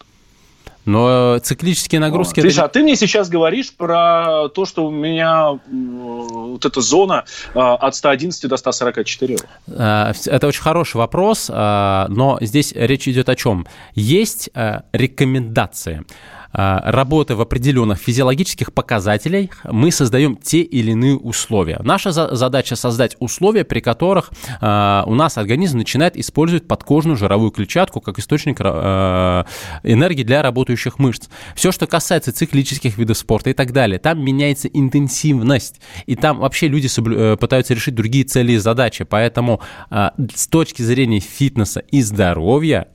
Но 0.87 1.37
циклические 1.39 1.99
нагрузки... 1.99 2.39
Видишь, 2.39 2.53
это... 2.53 2.63
а 2.63 2.67
ты 2.69 2.81
мне 2.81 2.95
сейчас 2.95 3.27
говоришь 3.27 3.73
про 3.73 4.47
то, 4.55 4.63
что 4.63 4.87
у 4.87 4.89
меня 4.89 5.59
вот 5.69 6.65
эта 6.65 6.79
зона 6.79 7.25
а, 7.53 7.75
от 7.75 7.93
111 7.93 8.49
до 8.49 8.55
144. 8.55 9.37
А, 9.67 10.13
это 10.25 10.47
очень 10.47 10.61
хороший 10.61 10.95
вопрос, 10.95 11.51
а, 11.53 12.07
но 12.07 12.37
здесь 12.39 12.71
речь 12.73 13.05
идет 13.09 13.27
о 13.27 13.35
чем? 13.35 13.67
Есть 13.95 14.49
рекомендации. 14.93 16.05
А, 16.53 16.91
работы 16.91 17.35
в 17.35 17.41
определенных 17.41 17.99
физиологических 17.99 18.73
показателях 18.73 19.51
мы 19.63 19.91
создаем 19.91 20.35
те 20.35 20.61
или 20.61 20.91
иные 20.91 21.17
условия. 21.17 21.79
Наша 21.83 22.11
задача 22.11 22.75
создать 22.75 23.15
условия, 23.19 23.63
при 23.63 23.79
которых 23.79 24.31
а, 24.61 25.03
у 25.07 25.15
нас 25.15 25.37
организм 25.37 25.77
начинает 25.77 26.17
использовать 26.17 26.67
подкожную 26.67 27.17
жировую 27.17 27.51
клетчатку 27.51 28.01
как 28.01 28.19
источник 28.19 28.57
а, 28.59 29.45
энергии 29.83 30.23
для 30.23 30.41
работающих 30.41 30.99
мышц. 30.99 31.27
Все, 31.55 31.71
что 31.71 31.87
касается 31.87 32.31
циклических 32.31 32.97
видов 32.97 33.17
спорта 33.17 33.49
и 33.49 33.53
так 33.53 33.71
далее, 33.71 33.99
там 33.99 34.23
меняется 34.23 34.67
интенсивность, 34.67 35.79
и 36.05 36.15
там 36.15 36.39
вообще 36.39 36.67
люди 36.67 36.87
э, 36.87 37.37
пытаются 37.37 37.73
решить 37.73 37.95
другие 37.95 38.23
цели 38.23 38.53
и 38.53 38.57
задачи. 38.57 39.03
Поэтому 39.03 39.61
с 39.89 40.47
точки 40.47 40.81
зрения 40.81 41.19
фитнеса 41.19 41.79
и 41.79 42.01
здоровья 42.01 42.87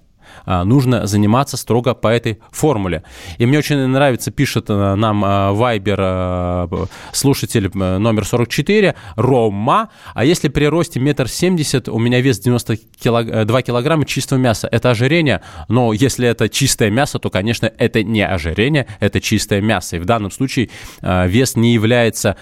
нужно 0.47 1.07
заниматься 1.07 1.57
строго 1.57 1.95
по 1.95 2.09
этой 2.09 2.40
формуле. 2.51 3.03
И 3.38 3.47
мне 3.47 3.59
очень 3.59 3.87
нравится, 3.87 4.31
пишет 4.31 4.66
э, 4.68 4.95
нам 4.95 5.21
Вайбер 5.55 5.99
э, 6.01 6.87
слушатель 7.12 7.71
э, 7.73 7.99
номер 7.99 8.25
44, 8.25 8.95
Рома, 9.16 9.90
а 10.14 10.25
если 10.25 10.49
при 10.49 10.64
росте 10.66 11.01
метр 11.01 11.29
семьдесят 11.29 11.88
у 11.88 11.99
меня 11.99 12.21
вес 12.21 12.38
92 12.40 13.62
килограмма 13.62 14.05
чистого 14.05 14.38
мяса, 14.38 14.68
это 14.71 14.90
ожирение? 14.90 15.42
Но 15.68 15.92
если 15.92 16.29
это 16.29 16.49
чистое 16.49 16.90
мясо, 16.90 17.18
то, 17.18 17.31
конечно, 17.31 17.71
это 17.79 18.03
не 18.03 18.27
ожирение, 18.27 18.87
это 19.01 19.21
чистое 19.21 19.61
мясо. 19.61 19.97
И 19.97 19.99
в 19.99 20.05
данном 20.05 20.31
случае 20.31 20.71
вес 21.03 21.57
не 21.57 21.73
является 21.73 22.37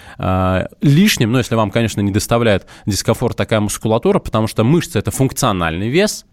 лишним, 0.81 1.31
но 1.31 1.39
если 1.39 1.55
вам, 1.55 1.71
конечно, 1.71 2.01
не 2.01 2.11
доставляет 2.11 2.67
дискомфорт 2.85 3.37
такая 3.37 3.59
мускулатура, 3.59 4.19
потому 4.19 4.47
что 4.47 4.63
мышцы– 4.63 4.99
это 4.99 5.11
функциональный 5.11 5.89
вес, 5.89 6.25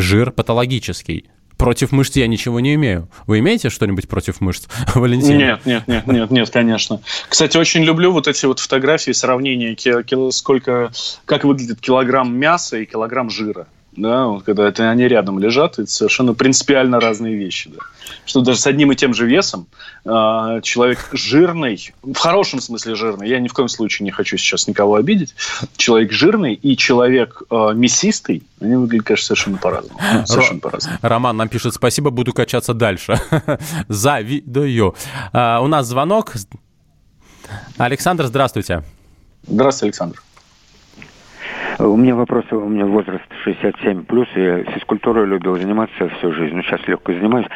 жир 0.00 0.30
патологический. 0.32 1.30
Против 1.56 1.92
мышц 1.92 2.16
я 2.16 2.26
ничего 2.26 2.58
не 2.58 2.74
имею. 2.74 3.10
Вы 3.26 3.40
имеете 3.40 3.68
что-нибудь 3.68 4.08
против 4.08 4.40
мышц, 4.40 4.66
Валентин? 4.94 5.36
Нет, 5.36 5.66
нет, 5.66 5.86
нет, 5.86 6.06
нет, 6.06 6.30
нет, 6.30 6.50
конечно. 6.50 7.02
Кстати, 7.28 7.58
очень 7.58 7.84
люблю 7.84 8.12
вот 8.12 8.28
эти 8.28 8.46
вот 8.46 8.60
фотографии, 8.60 9.12
сравнения, 9.12 9.76
сколько, 10.30 10.90
как 11.26 11.44
выглядит 11.44 11.80
килограмм 11.80 12.34
мяса 12.34 12.78
и 12.78 12.86
килограмм 12.86 13.28
жира 13.28 13.66
да, 13.92 14.26
вот 14.26 14.44
когда 14.44 14.68
это 14.68 14.88
они 14.88 15.08
рядом 15.08 15.38
лежат, 15.38 15.78
это 15.78 15.90
совершенно 15.90 16.32
принципиально 16.32 17.00
разные 17.00 17.36
вещи, 17.36 17.70
да. 17.70 17.80
Что 18.24 18.40
даже 18.40 18.60
с 18.60 18.66
одним 18.66 18.92
и 18.92 18.96
тем 18.96 19.14
же 19.14 19.26
весом 19.26 19.66
э, 20.04 20.60
человек 20.62 21.08
жирный, 21.12 21.92
в 22.02 22.16
хорошем 22.16 22.60
смысле 22.60 22.94
жирный, 22.94 23.28
я 23.28 23.40
ни 23.40 23.48
в 23.48 23.52
коем 23.52 23.68
случае 23.68 24.04
не 24.04 24.12
хочу 24.12 24.36
сейчас 24.36 24.68
никого 24.68 24.94
обидеть, 24.94 25.34
человек 25.76 26.12
жирный 26.12 26.54
и 26.54 26.76
человек 26.76 27.42
э, 27.50 27.72
мясистый, 27.74 28.44
они 28.60 28.76
выглядят, 28.76 29.06
конечно, 29.06 29.26
совершенно 29.26 29.58
по-разному. 29.58 30.00
Ну, 30.12 30.26
совершенно 30.26 30.60
по-разному. 30.60 30.98
Роман 31.02 31.36
нам 31.36 31.48
пишет, 31.48 31.74
спасибо, 31.74 32.10
буду 32.10 32.32
качаться 32.32 32.74
дальше. 32.74 33.20
Завидую. 33.88 34.94
А, 35.32 35.60
у 35.60 35.66
нас 35.66 35.86
звонок. 35.86 36.34
Александр, 37.76 38.26
здравствуйте. 38.26 38.84
Здравствуйте, 39.46 39.86
Александр. 39.86 40.22
У 41.82 41.96
меня 41.96 42.14
вопрос, 42.14 42.44
у 42.50 42.68
меня 42.68 42.84
возраст 42.84 43.24
67 43.42 44.04
плюс, 44.04 44.28
я 44.34 44.64
физкультурой 44.64 45.26
любил 45.26 45.56
заниматься 45.56 46.10
всю 46.10 46.30
жизнь, 46.32 46.54
ну 46.54 46.62
сейчас 46.62 46.86
легко 46.86 47.12
занимаюсь. 47.12 47.46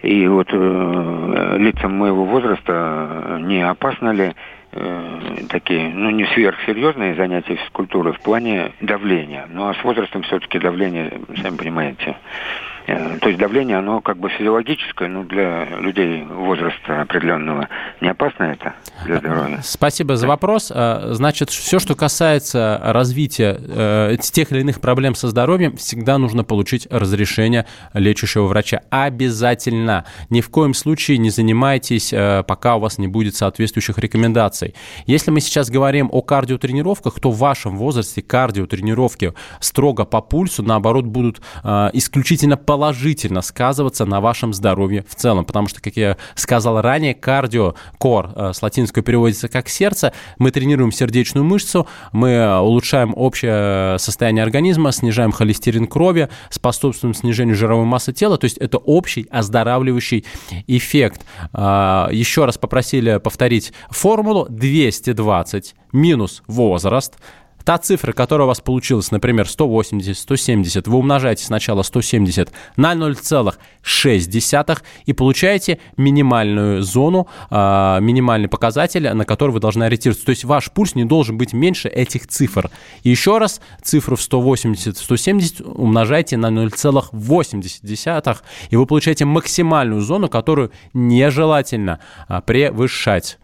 И 0.00 0.26
вот 0.26 0.48
э, 0.50 1.56
лицам 1.58 1.98
моего 1.98 2.24
возраста 2.24 3.38
не 3.42 3.60
опасно 3.60 4.12
ли 4.12 4.32
э, 4.72 5.18
такие, 5.50 5.90
ну, 5.92 6.08
не 6.08 6.24
сверхсерьезные 6.24 7.14
занятия 7.14 7.56
физкультурой 7.56 8.14
в 8.14 8.20
плане 8.20 8.72
давления. 8.80 9.46
Ну, 9.50 9.68
а 9.68 9.74
с 9.74 9.84
возрастом 9.84 10.22
все-таки 10.22 10.58
давление, 10.58 11.12
сами 11.42 11.56
понимаете, 11.56 12.16
Э, 12.16 12.73
то 12.86 13.28
есть 13.28 13.38
давление, 13.38 13.78
оно 13.78 14.02
как 14.02 14.18
бы 14.18 14.28
физиологическое, 14.28 15.08
но 15.08 15.24
для 15.24 15.64
людей 15.78 16.22
возраста 16.24 17.00
определенного 17.00 17.68
не 18.02 18.08
опасно 18.08 18.44
это 18.44 18.74
для 19.06 19.18
здоровья? 19.18 19.60
Спасибо 19.62 20.16
за 20.16 20.28
вопрос. 20.28 20.70
Э, 20.74 21.12
значит, 21.12 21.48
все, 21.48 21.78
что 21.78 21.94
касается 21.94 22.78
развития 22.82 23.58
э, 23.58 24.16
тех 24.20 24.52
или 24.52 24.60
иных 24.60 24.82
проблем 24.82 25.14
со 25.14 25.28
здоровьем, 25.28 25.76
всегда 25.76 26.18
нужно 26.18 26.44
получить 26.44 26.86
разрешение 26.90 27.66
лечащего 27.94 28.44
врача. 28.46 28.82
Обязательно. 28.90 30.04
Ни 30.28 30.42
в 30.42 30.50
коем 30.50 30.74
случае 30.74 31.16
не 31.18 31.30
занимайтесь, 31.30 32.12
пока 32.46 32.76
у 32.76 32.80
вас 32.80 32.98
не 32.98 33.08
будет 33.08 33.34
соответствующих 33.34 33.98
рекомендаций. 33.98 34.74
Если 35.06 35.30
мы 35.30 35.40
сейчас 35.40 35.70
говорим 35.70 36.10
о 36.12 36.20
кардиотренировках, 36.20 37.18
то 37.18 37.30
в 37.30 37.38
вашем 37.38 37.78
возрасте 37.78 38.20
кардиотренировки 38.20 39.32
строго 39.60 40.04
по 40.04 40.20
пульсу, 40.20 40.62
наоборот, 40.62 41.06
будут 41.06 41.40
исключительно 41.64 42.56
по 42.56 42.73
положительно 42.74 43.40
сказываться 43.40 44.04
на 44.04 44.20
вашем 44.20 44.52
здоровье 44.52 45.04
в 45.08 45.14
целом, 45.14 45.44
потому 45.44 45.68
что, 45.68 45.80
как 45.80 45.96
я 45.96 46.16
сказал 46.34 46.80
ранее, 46.80 47.14
кардио, 47.14 47.76
кор, 47.98 48.32
э, 48.34 48.50
с 48.52 48.62
латинского 48.62 49.04
переводится 49.04 49.46
как 49.46 49.68
сердце, 49.68 50.12
мы 50.38 50.50
тренируем 50.50 50.90
сердечную 50.90 51.44
мышцу, 51.44 51.86
мы 52.10 52.58
улучшаем 52.58 53.14
общее 53.16 53.96
состояние 54.00 54.42
организма, 54.42 54.90
снижаем 54.90 55.30
холестерин 55.30 55.86
крови, 55.86 56.30
способствуем 56.50 57.14
снижению 57.14 57.54
жировой 57.54 57.84
массы 57.84 58.12
тела, 58.12 58.38
то 58.38 58.46
есть 58.46 58.58
это 58.58 58.78
общий 58.78 59.28
оздоравливающий 59.30 60.24
эффект. 60.66 61.24
А, 61.52 62.08
еще 62.10 62.44
раз 62.44 62.58
попросили 62.58 63.18
повторить 63.18 63.72
формулу. 63.88 64.48
220 64.50 65.76
минус 65.92 66.42
возраст– 66.48 67.14
Та 67.64 67.78
цифра, 67.78 68.12
которая 68.12 68.44
у 68.44 68.48
вас 68.48 68.60
получилась, 68.60 69.10
например, 69.10 69.48
180, 69.48 70.18
170, 70.18 70.86
вы 70.86 70.98
умножаете 70.98 71.44
сначала 71.44 71.82
170 71.82 72.52
на 72.76 72.92
0,6 72.92 74.82
и 75.06 75.12
получаете 75.14 75.78
минимальную 75.96 76.82
зону, 76.82 77.26
э, 77.50 77.98
минимальный 78.02 78.48
показатель, 78.48 79.08
на 79.10 79.24
который 79.24 79.52
вы 79.52 79.60
должны 79.60 79.84
ориентироваться. 79.84 80.26
То 80.26 80.30
есть 80.30 80.44
ваш 80.44 80.70
пульс 80.70 80.94
не 80.94 81.06
должен 81.06 81.38
быть 81.38 81.54
меньше 81.54 81.88
этих 81.88 82.26
цифр. 82.26 82.70
И 83.02 83.08
еще 83.08 83.38
раз, 83.38 83.62
цифру 83.82 84.16
в 84.16 84.22
180, 84.22 84.98
170 84.98 85.62
умножайте 85.62 86.36
на 86.36 86.50
0,8, 86.50 88.42
и 88.68 88.76
вы 88.76 88.86
получаете 88.86 89.24
максимальную 89.24 90.02
зону, 90.02 90.28
которую 90.28 90.70
нежелательно 90.92 91.98
э, 92.28 92.42
превышать. 92.44 93.38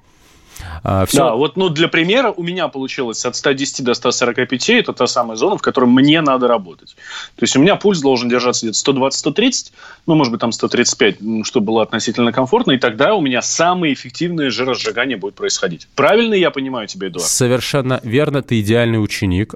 А, 0.82 1.06
Все... 1.06 1.18
Да, 1.18 1.34
вот 1.34 1.56
ну, 1.56 1.68
для 1.68 1.88
примера 1.88 2.30
у 2.30 2.42
меня 2.42 2.68
получилось 2.68 3.24
от 3.24 3.36
110 3.36 3.84
до 3.84 3.94
145, 3.94 4.70
это 4.70 4.92
та 4.92 5.06
самая 5.06 5.36
зона, 5.36 5.56
в 5.56 5.62
которой 5.62 5.86
мне 5.86 6.20
надо 6.20 6.48
работать. 6.48 6.96
То 7.36 7.42
есть 7.42 7.56
у 7.56 7.60
меня 7.60 7.76
пульс 7.76 8.00
должен 8.00 8.28
держаться 8.28 8.66
где-то 8.66 8.92
120-130, 8.92 9.72
ну, 10.06 10.14
может 10.14 10.30
быть, 10.32 10.40
там 10.40 10.52
135, 10.52 11.16
чтобы 11.44 11.66
было 11.66 11.82
относительно 11.82 12.32
комфортно, 12.32 12.72
и 12.72 12.78
тогда 12.78 13.14
у 13.14 13.20
меня 13.20 13.42
самое 13.42 13.94
эффективное 13.94 14.50
жиросжигание 14.50 15.16
будет 15.16 15.34
происходить. 15.34 15.88
Правильно 15.94 16.34
я 16.34 16.50
понимаю 16.50 16.86
тебя, 16.86 17.08
Эдуард? 17.08 17.28
Совершенно 17.28 18.00
верно, 18.02 18.42
ты 18.42 18.60
идеальный 18.60 19.02
ученик. 19.02 19.54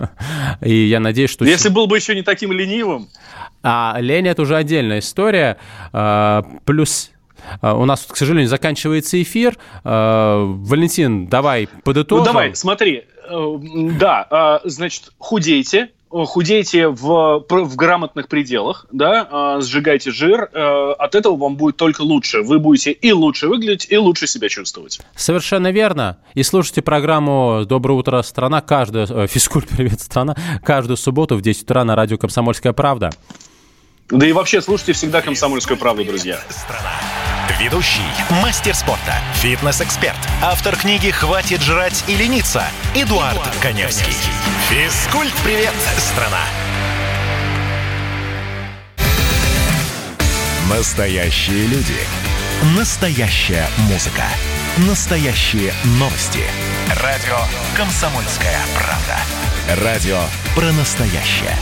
И 0.60 0.86
я 0.86 1.00
надеюсь, 1.00 1.30
что... 1.30 1.44
Если 1.44 1.68
был 1.68 1.86
бы 1.86 1.96
еще 1.96 2.14
не 2.14 2.22
таким 2.22 2.52
ленивым. 2.52 3.08
А 3.62 3.96
лень– 4.00 4.26
это 4.28 4.42
уже 4.42 4.56
отдельная 4.56 4.98
история. 4.98 5.56
А, 5.92 6.44
плюс 6.64 7.11
у 7.62 7.84
нас, 7.84 8.06
к 8.08 8.16
сожалению, 8.16 8.48
заканчивается 8.48 9.20
эфир. 9.20 9.56
А, 9.84 10.44
Валентин, 10.44 11.26
давай 11.26 11.68
подытожим. 11.84 12.24
Ну, 12.24 12.32
давай, 12.32 12.54
смотри. 12.54 13.04
Э, 13.28 13.58
да, 13.98 14.26
а, 14.30 14.60
значит, 14.64 15.12
худейте, 15.18 15.90
худейте 16.10 16.88
в, 16.88 17.44
в 17.48 17.76
грамотных 17.76 18.28
пределах, 18.28 18.86
да, 18.92 19.60
сжигайте 19.60 20.10
жир, 20.10 20.50
э, 20.52 20.92
от 20.98 21.14
этого 21.14 21.36
вам 21.36 21.56
будет 21.56 21.76
только 21.76 22.02
лучше. 22.02 22.42
Вы 22.42 22.58
будете 22.58 22.92
и 22.92 23.12
лучше 23.12 23.48
выглядеть, 23.48 23.86
и 23.90 23.96
лучше 23.96 24.26
себя 24.26 24.48
чувствовать. 24.48 25.00
Совершенно 25.16 25.70
верно. 25.70 26.18
И 26.34 26.42
слушайте 26.42 26.82
программу 26.82 27.64
«Доброе 27.66 27.94
утро, 27.94 28.20
страна», 28.22 28.60
каждую, 28.60 29.06
э, 29.06 29.26
физкульт, 29.26 29.68
привет, 29.76 30.00
страна, 30.00 30.36
каждую 30.62 30.96
субботу 30.96 31.36
в 31.36 31.42
10 31.42 31.62
утра 31.62 31.84
на 31.84 31.96
радио 31.96 32.18
«Комсомольская 32.18 32.72
правда». 32.72 33.10
Да 34.12 34.26
и 34.26 34.32
вообще 34.32 34.60
слушайте 34.60 34.92
всегда 34.92 35.22
«Комсомольскую 35.22 35.78
правду», 35.78 36.04
друзья. 36.04 36.38
Страна. 36.50 36.92
Ведущий, 37.58 38.02
мастер 38.42 38.74
спорта, 38.74 39.14
фитнес-эксперт, 39.36 40.18
автор 40.42 40.76
книги 40.76 41.10
«Хватит 41.10 41.62
жрать 41.62 42.04
и 42.08 42.14
лениться» 42.14 42.62
Эдуард, 42.94 43.36
Эдуард 43.36 43.56
Коневский. 43.62 44.12
Физкульт-привет, 44.68 45.72
страна! 45.96 46.42
Настоящие 50.68 51.66
люди. 51.68 51.96
Настоящая 52.76 53.66
музыка. 53.90 54.24
Настоящие 54.88 55.72
новости. 55.98 56.40
Радио 57.02 57.38
«Комсомольская 57.78 58.60
правда». 58.76 59.82
Радио 59.82 60.20
про 60.54 60.70
настоящее. 60.72 61.56